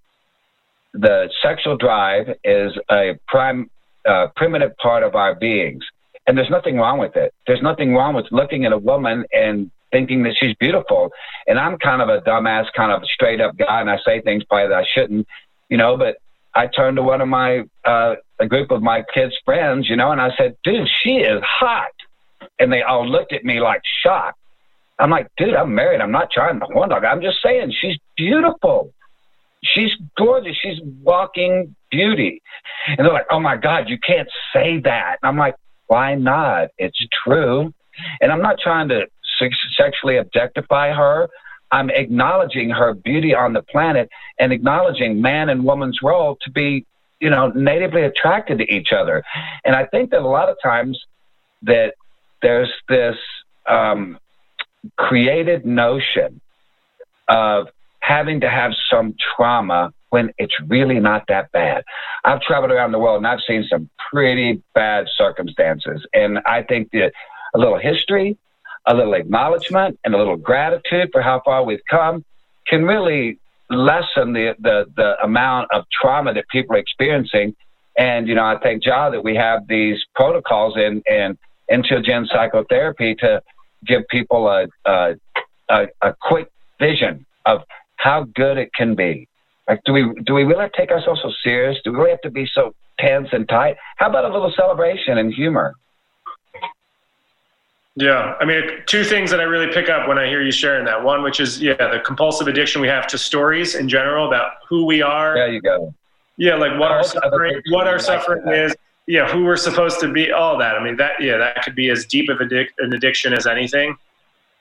[0.93, 3.69] the sexual drive is a prime
[4.07, 5.83] uh, primitive part of our beings,
[6.27, 7.33] and there's nothing wrong with it.
[7.45, 11.11] There's nothing wrong with looking at a woman and thinking that she's beautiful.
[11.47, 14.43] And I'm kind of a dumbass, kind of straight up guy, and I say things
[14.43, 15.27] probably that I shouldn't,
[15.69, 15.97] you know.
[15.97, 16.17] But
[16.57, 20.11] I turned to one of my uh, a group of my kids' friends, you know,
[20.11, 21.95] and I said, "Dude, she is hot,"
[22.59, 24.39] and they all looked at me like shocked.
[24.99, 26.01] I'm like, "Dude, I'm married.
[26.01, 27.05] I'm not trying to horn dog.
[27.05, 28.93] I'm just saying she's beautiful."
[29.63, 30.55] She's gorgeous.
[30.61, 32.41] She's walking beauty.
[32.87, 35.17] And they're like, oh my God, you can't say that.
[35.21, 35.55] And I'm like,
[35.87, 36.69] why not?
[36.77, 37.73] It's true.
[38.21, 39.07] And I'm not trying to
[39.75, 41.29] sexually objectify her.
[41.71, 44.09] I'm acknowledging her beauty on the planet
[44.39, 46.85] and acknowledging man and woman's role to be,
[47.19, 49.23] you know, natively attracted to each other.
[49.65, 50.99] And I think that a lot of times
[51.63, 51.95] that
[52.41, 53.17] there's this
[53.67, 54.17] um,
[54.95, 56.39] created notion
[57.27, 57.67] of
[57.99, 61.83] having to have some trauma when it's really not that bad.
[62.23, 66.05] I've traveled around the world and I've seen some pretty bad circumstances.
[66.13, 67.11] And I think that
[67.53, 68.37] a little history,
[68.87, 72.23] a little acknowledgement and a little gratitude for how far we've come
[72.67, 73.37] can really
[73.69, 77.55] lessen the, the, the amount of trauma that people are experiencing.
[77.97, 81.37] And, you know, I thank Jah that we have these protocols in, in
[81.69, 83.41] entheogen psychotherapy to
[83.85, 85.15] give people a, a,
[85.69, 87.63] a, a quick vision of
[87.97, 89.27] how good it can be.
[89.67, 91.77] Like, do we do we really take ourselves so serious?
[91.83, 93.75] Do we really have to be so tense and tight?
[93.97, 95.75] How about a little celebration and humor?
[97.99, 100.85] Yeah, I mean, two things that I really pick up when I hear you sharing
[100.85, 101.03] that.
[101.03, 104.85] One, which is yeah, the compulsive addiction we have to stories in general about who
[104.85, 105.33] we are.
[105.33, 105.91] There you go.
[106.37, 108.75] Yeah, like what our suffering, what our suffering is.
[109.07, 110.31] Yeah, who we're supposed to be.
[110.31, 110.75] All that.
[110.75, 113.97] I mean, that yeah, that could be as deep of addic- an addiction as anything.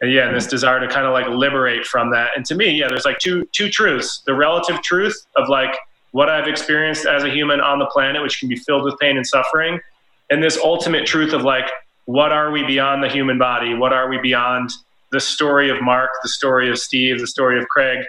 [0.01, 2.30] And yeah, and this desire to kind of like liberate from that.
[2.37, 5.76] And to me, yeah, there's like two two truths: the relative truth of like
[6.12, 9.18] what I've experienced as a human on the planet, which can be filled with pain
[9.18, 9.78] and suffering,
[10.30, 11.66] and this ultimate truth of like
[12.07, 13.74] what are we beyond the human body?
[13.74, 14.70] What are we beyond
[15.12, 18.04] the story of Mark, the story of Steve, the story of Craig?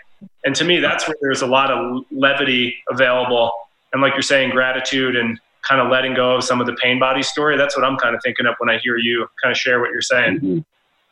[0.45, 3.51] And to me, that's where there's a lot of levity available.
[3.93, 6.99] And like you're saying, gratitude and kind of letting go of some of the pain
[6.99, 7.57] body story.
[7.57, 9.91] That's what I'm kind of thinking of when I hear you kind of share what
[9.91, 10.37] you're saying.
[10.37, 10.59] Mm-hmm.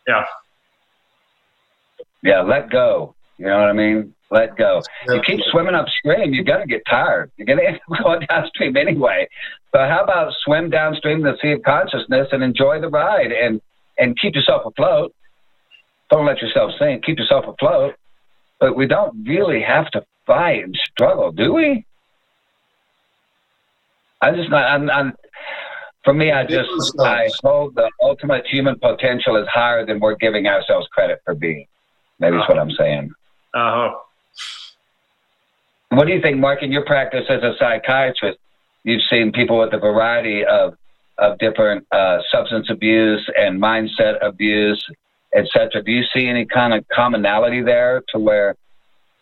[0.08, 0.26] Yeah.
[2.24, 3.14] Yeah, let go.
[3.38, 4.15] You know what I mean?
[4.32, 4.82] Let go.
[5.08, 7.32] You keep swimming upstream, you're going to get tired.
[7.38, 9.28] You're going to end up going downstream anyway.
[9.72, 13.62] So how about swim downstream the sea of consciousness and enjoy the ride and,
[13.98, 15.14] and keep yourself afloat.
[16.10, 17.04] Don't let yourself sink.
[17.04, 17.96] Keep yourself afloat.
[18.60, 21.86] But we don't really have to fight and struggle, do we?
[24.22, 24.64] I just not.
[24.64, 25.14] I'm, I'm,
[26.04, 26.70] for me, I just
[27.00, 31.68] I hold the ultimate human potential is higher than we're giving ourselves credit for being.
[32.20, 32.46] Maybe uh-huh.
[32.48, 33.12] what I'm saying.
[33.54, 33.96] Uh huh.
[35.90, 38.38] What do you think, Mark, in your practice as a psychiatrist?
[38.84, 40.76] You've seen people with a variety of,
[41.18, 44.84] of different uh, substance abuse and mindset abuse,
[45.34, 45.82] etc.
[45.84, 48.56] Do you see any kind of commonality there to where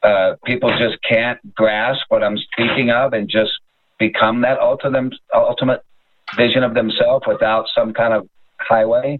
[0.02, 3.52] uh, people just can't grasp what I'm speaking of and just
[4.00, 5.84] become that ultimate, ultimate
[6.36, 9.20] vision of themselves without some kind of highway?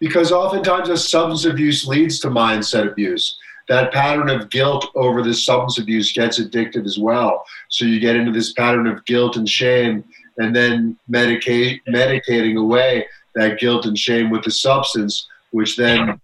[0.00, 3.36] Because oftentimes, a substance abuse leads to mindset abuse
[3.68, 7.44] that pattern of guilt over the substance abuse gets addictive as well.
[7.68, 10.04] So you get into this pattern of guilt and shame,
[10.38, 16.20] and then medicate, medicating away that guilt and shame with the substance, which then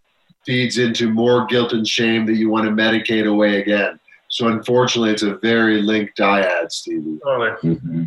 [0.47, 3.99] feeds into more guilt and shame that you want to medicate away again.
[4.28, 7.18] So unfortunately, it's a very linked dyad, Stevie.
[7.22, 7.51] Totally.
[7.76, 8.05] Mm-hmm.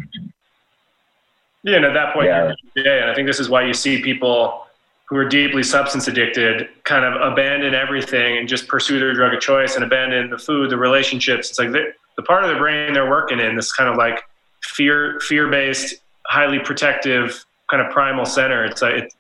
[1.64, 2.54] Yeah, and at that point, yeah.
[2.76, 4.67] yeah, and I think this is why you see people
[5.08, 9.40] who are deeply substance addicted kind of abandon everything and just pursue their drug of
[9.40, 11.50] choice and abandon the food, the relationships.
[11.50, 14.22] It's like the, the part of the brain they're working in, this kind of like
[14.62, 15.96] fear fear based,
[16.26, 18.66] highly protective kind of primal center.
[18.66, 19.14] It's like it,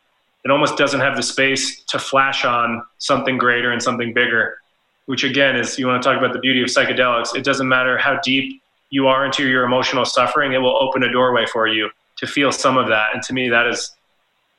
[0.43, 4.57] it almost doesn't have the space to flash on something greater and something bigger.
[5.05, 7.33] Which again is you want to talk about the beauty of psychedelics.
[7.33, 11.11] It doesn't matter how deep you are into your emotional suffering, it will open a
[11.11, 13.13] doorway for you to feel some of that.
[13.13, 13.96] And to me, that is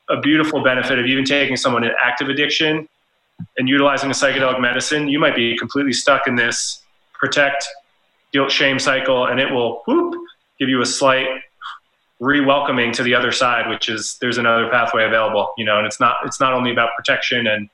[0.09, 2.87] a beautiful benefit of even taking someone in active addiction
[3.57, 6.81] and utilizing a psychedelic medicine, you might be completely stuck in this
[7.13, 7.67] protect,
[8.33, 10.15] guilt, shame cycle, and it will whoop,
[10.59, 11.27] give you a slight
[12.19, 15.99] re-welcoming to the other side, which is there's another pathway available, you know, and it's
[15.99, 17.69] not it's not only about protection and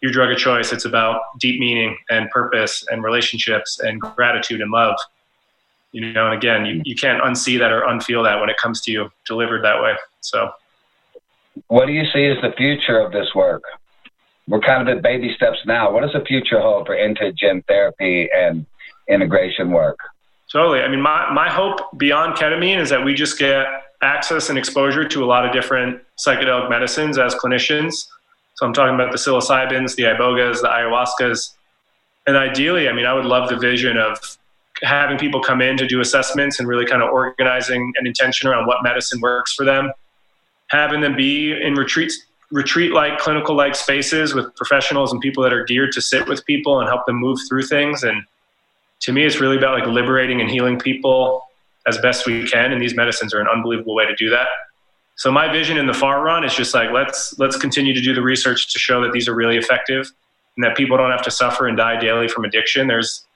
[0.00, 4.70] your drug of choice, it's about deep meaning and purpose and relationships and gratitude and
[4.70, 4.96] love.
[5.92, 8.80] You know, and again, you, you can't unsee that or unfeel that when it comes
[8.82, 9.94] to you delivered that way.
[10.20, 10.52] So
[11.68, 13.62] what do you see as the future of this work?
[14.46, 15.92] We're kind of at baby steps now.
[15.92, 18.64] What does the future hold for entheogen therapy and
[19.08, 19.98] integration work?
[20.50, 20.80] Totally.
[20.80, 23.66] I mean, my, my hope beyond ketamine is that we just get
[24.00, 28.06] access and exposure to a lot of different psychedelic medicines as clinicians.
[28.54, 31.54] So I'm talking about the psilocybins, the ibogas, the ayahuascas.
[32.26, 34.18] And ideally, I mean, I would love the vision of
[34.82, 38.66] having people come in to do assessments and really kind of organizing an intention around
[38.66, 39.92] what medicine works for them
[40.68, 42.18] having them be in retreats
[42.50, 46.44] retreat like clinical like spaces with professionals and people that are geared to sit with
[46.46, 48.02] people and help them move through things.
[48.02, 48.22] And
[49.00, 51.44] to me it's really about like liberating and healing people
[51.86, 52.72] as best we can.
[52.72, 54.48] And these medicines are an unbelievable way to do that.
[55.16, 58.14] So my vision in the far run is just like let's let's continue to do
[58.14, 60.10] the research to show that these are really effective
[60.56, 62.86] and that people don't have to suffer and die daily from addiction.
[62.86, 63.26] There's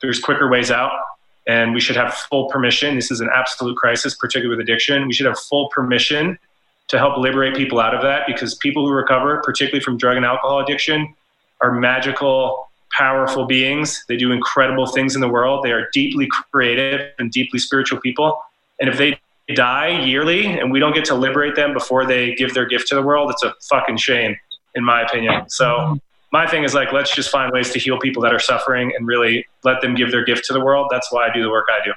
[0.00, 0.92] there's quicker ways out
[1.46, 2.94] and we should have full permission.
[2.94, 5.06] This is an absolute crisis particularly with addiction.
[5.06, 6.38] We should have full permission
[6.88, 10.24] to help liberate people out of that because people who recover, particularly from drug and
[10.24, 11.14] alcohol addiction,
[11.60, 14.04] are magical, powerful beings.
[14.08, 15.64] They do incredible things in the world.
[15.64, 18.38] They are deeply creative and deeply spiritual people.
[18.80, 19.18] And if they
[19.54, 22.94] die yearly and we don't get to liberate them before they give their gift to
[22.94, 24.36] the world, it's a fucking shame,
[24.74, 25.48] in my opinion.
[25.48, 25.98] So
[26.32, 29.06] my thing is like, let's just find ways to heal people that are suffering and
[29.06, 30.88] really let them give their gift to the world.
[30.90, 31.92] That's why I do the work I do.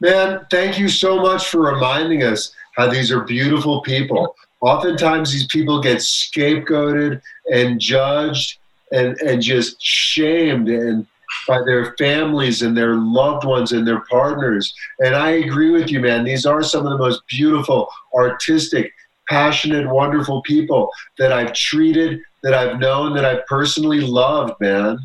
[0.00, 4.34] Man, thank you so much for reminding us how these are beautiful people.
[4.62, 7.20] Oftentimes, these people get scapegoated
[7.52, 8.58] and judged
[8.90, 11.06] and, and just shamed and
[11.46, 14.74] by their families and their loved ones and their partners.
[14.98, 16.24] And I agree with you, man.
[16.24, 18.92] These are some of the most beautiful, artistic,
[19.28, 24.98] passionate, wonderful people that I've treated, that I've known, that I've personally loved, man.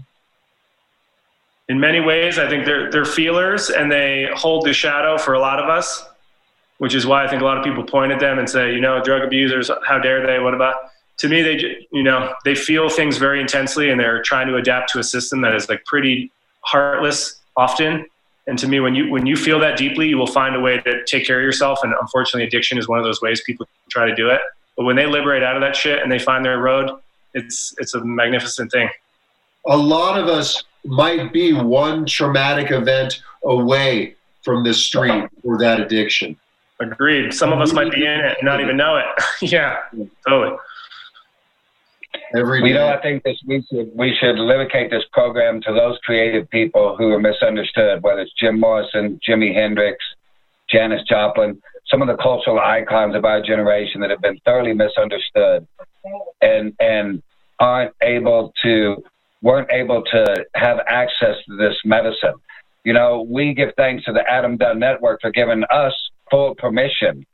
[1.68, 5.40] In many ways, I think they're they're feelers and they hold the shadow for a
[5.40, 6.06] lot of us,
[6.78, 8.82] which is why I think a lot of people point at them and say, you
[8.82, 10.40] know, drug abusers, how dare they?
[10.40, 10.76] What about?
[11.20, 14.92] To me, they you know they feel things very intensely and they're trying to adapt
[14.92, 18.06] to a system that is like pretty heartless often.
[18.48, 20.80] And to me, when you when you feel that deeply, you will find a way
[20.82, 21.80] to take care of yourself.
[21.84, 24.42] And unfortunately, addiction is one of those ways people try to do it.
[24.76, 26.92] But when they liberate out of that shit and they find their road,
[27.34, 28.90] it's it's a magnificent thing.
[29.68, 35.80] A lot of us might be one traumatic event away from the street or that
[35.80, 36.38] addiction.
[36.80, 37.34] Agreed.
[37.34, 39.06] Some of us might be in it and not even know it.
[39.52, 39.78] yeah,
[40.28, 40.58] totally.
[42.36, 42.68] Every day.
[42.68, 46.50] You know, I think this we should we should dedicate this program to those creative
[46.50, 50.04] people who are misunderstood, whether it's Jim Morrison, Jimi Hendrix,
[50.70, 55.68] Janis Joplin, some of the cultural icons of our generation that have been thoroughly misunderstood
[56.42, 57.22] and and
[57.60, 59.04] aren't able to
[59.42, 62.34] weren't able to have access to this medicine.
[62.84, 65.94] You know, we give thanks to the Adam Dunn Network for giving us
[66.30, 67.26] full permission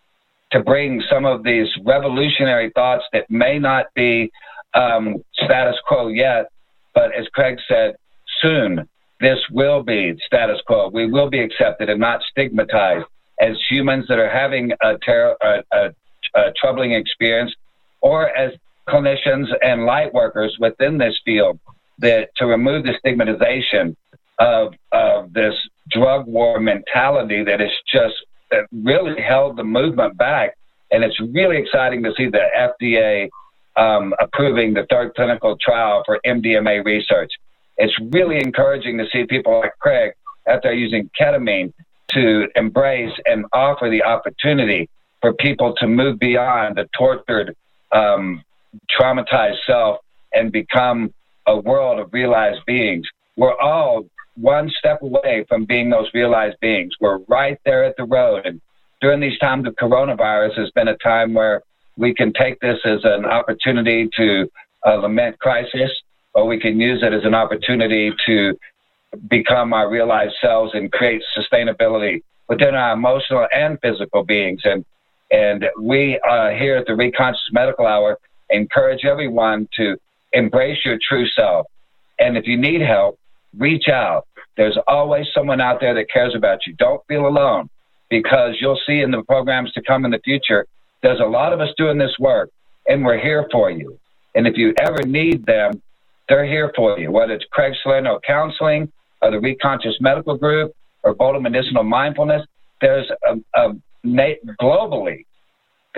[0.51, 4.31] to bring some of these revolutionary thoughts that may not be
[4.73, 6.51] um, status quo yet,
[6.93, 7.95] but as Craig said,
[8.41, 8.87] soon
[9.19, 10.89] this will be status quo.
[10.89, 13.05] We will be accepted and not stigmatized
[13.39, 15.93] as humans that are having a, ter- a, a,
[16.35, 17.53] a troubling experience,
[18.01, 18.53] or as
[18.87, 21.59] clinicians and light workers within this field
[21.99, 23.95] that to remove the stigmatization
[24.39, 25.53] of, of this
[25.89, 28.15] drug war mentality that is just
[28.51, 30.57] that really held the movement back.
[30.91, 33.29] And it's really exciting to see the FDA
[33.77, 37.31] um, approving the third clinical trial for MDMA research.
[37.77, 40.13] It's really encouraging to see people like Craig
[40.47, 41.73] out there using ketamine
[42.11, 44.89] to embrace and offer the opportunity
[45.21, 47.55] for people to move beyond the tortured,
[47.91, 48.43] um,
[48.99, 49.99] traumatized self
[50.33, 51.13] and become
[51.47, 53.07] a world of realized beings.
[53.37, 54.05] We're all
[54.41, 56.93] one step away from being those realized beings.
[56.99, 58.45] We're right there at the road.
[58.45, 58.61] And
[59.01, 61.61] during these times of coronavirus has been a time where
[61.97, 64.49] we can take this as an opportunity to
[64.85, 65.91] uh, lament crisis,
[66.33, 68.57] or we can use it as an opportunity to
[69.29, 74.61] become our realized selves and create sustainability within our emotional and physical beings.
[74.63, 74.85] And
[75.31, 78.17] and we uh, here at the Reconscious Medical Hour
[78.49, 79.95] encourage everyone to
[80.33, 81.67] embrace your true self.
[82.19, 83.17] And if you need help,
[83.57, 84.27] reach out.
[84.57, 86.73] There's always someone out there that cares about you.
[86.73, 87.69] Don't feel alone
[88.09, 90.65] because you'll see in the programs to come in the future,
[91.01, 92.49] there's a lot of us doing this work
[92.87, 93.97] and we're here for you.
[94.35, 95.81] And if you ever need them,
[96.29, 98.91] they're here for you, whether it's Craig Salerno Counseling
[99.21, 100.73] or the Reconscious Medical Group
[101.03, 102.45] or Boulder Medicinal Mindfulness.
[102.79, 103.73] There's a, a
[104.61, 105.25] globally,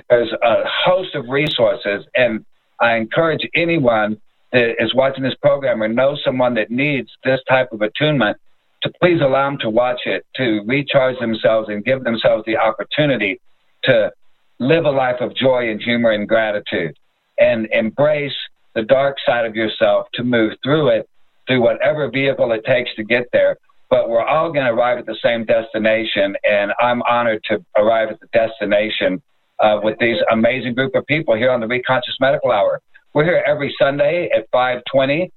[0.10, 2.46] there's a host of resources, and
[2.80, 4.20] I encourage anyone
[4.54, 8.38] is watching this program or knows someone that needs this type of attunement
[8.84, 13.40] to please allow them to watch it, to recharge themselves and give themselves the opportunity
[13.84, 14.12] to
[14.60, 16.96] live a life of joy and humor and gratitude
[17.40, 18.34] and embrace
[18.76, 21.10] the dark side of yourself to move through it
[21.48, 23.58] through whatever vehicle it takes to get there.
[23.90, 28.10] But we're all going to arrive at the same destination, and I'm honored to arrive
[28.10, 29.22] at the destination
[29.60, 32.82] uh, with these amazing group of people here on the Reconscious Medical Hour.
[33.14, 35.32] We're here every Sunday at 520,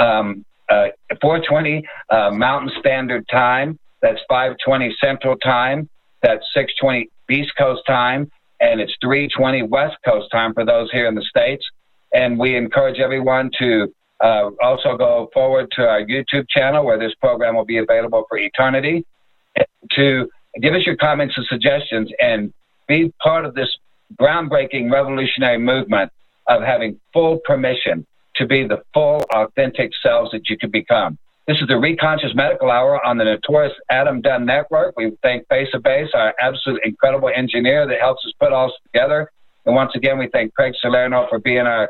[0.00, 0.88] um, uh,
[1.20, 3.78] 420 uh, Mountain Standard Time.
[4.00, 5.90] That's 520 Central Time.
[6.22, 11.14] That's 620 East Coast Time, and it's 320 West Coast Time for those here in
[11.14, 11.62] the States.
[12.14, 17.14] And we encourage everyone to uh, also go forward to our YouTube channel where this
[17.16, 19.04] program will be available for eternity
[19.92, 20.28] to
[20.62, 22.54] give us your comments and suggestions and
[22.86, 23.68] be part of this
[24.18, 26.10] groundbreaking revolutionary movement
[26.48, 31.18] of having full permission to be the full authentic selves that you could become.
[31.46, 34.94] This is the Reconscious Medical Hour on the notorious Adam Dunn Network.
[34.96, 38.76] We thank Face of Base, our absolute incredible engineer that helps us put all this
[38.92, 39.30] together.
[39.64, 41.88] And once again, we thank Craig Salerno for being our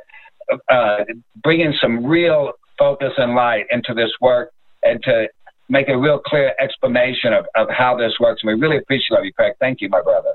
[0.70, 1.04] uh,
[1.42, 4.52] bringing some real focus and light into this work
[4.82, 5.28] and to
[5.68, 8.42] make a real clear explanation of, of how this works.
[8.42, 9.54] And we really appreciate you, Craig.
[9.60, 10.34] Thank you, my brother.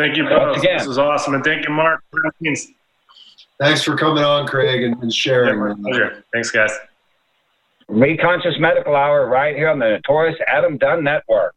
[0.00, 0.62] Thank you both.
[0.62, 1.34] This is awesome.
[1.34, 2.02] And thank you, Mark.
[3.58, 5.58] Thanks for coming on, Craig, and, and sharing.
[5.58, 6.24] Yeah, pleasure.
[6.32, 6.70] Thanks, guys.
[7.90, 11.54] Reconscious Medical Hour right here on the Notorious Adam Dunn Network.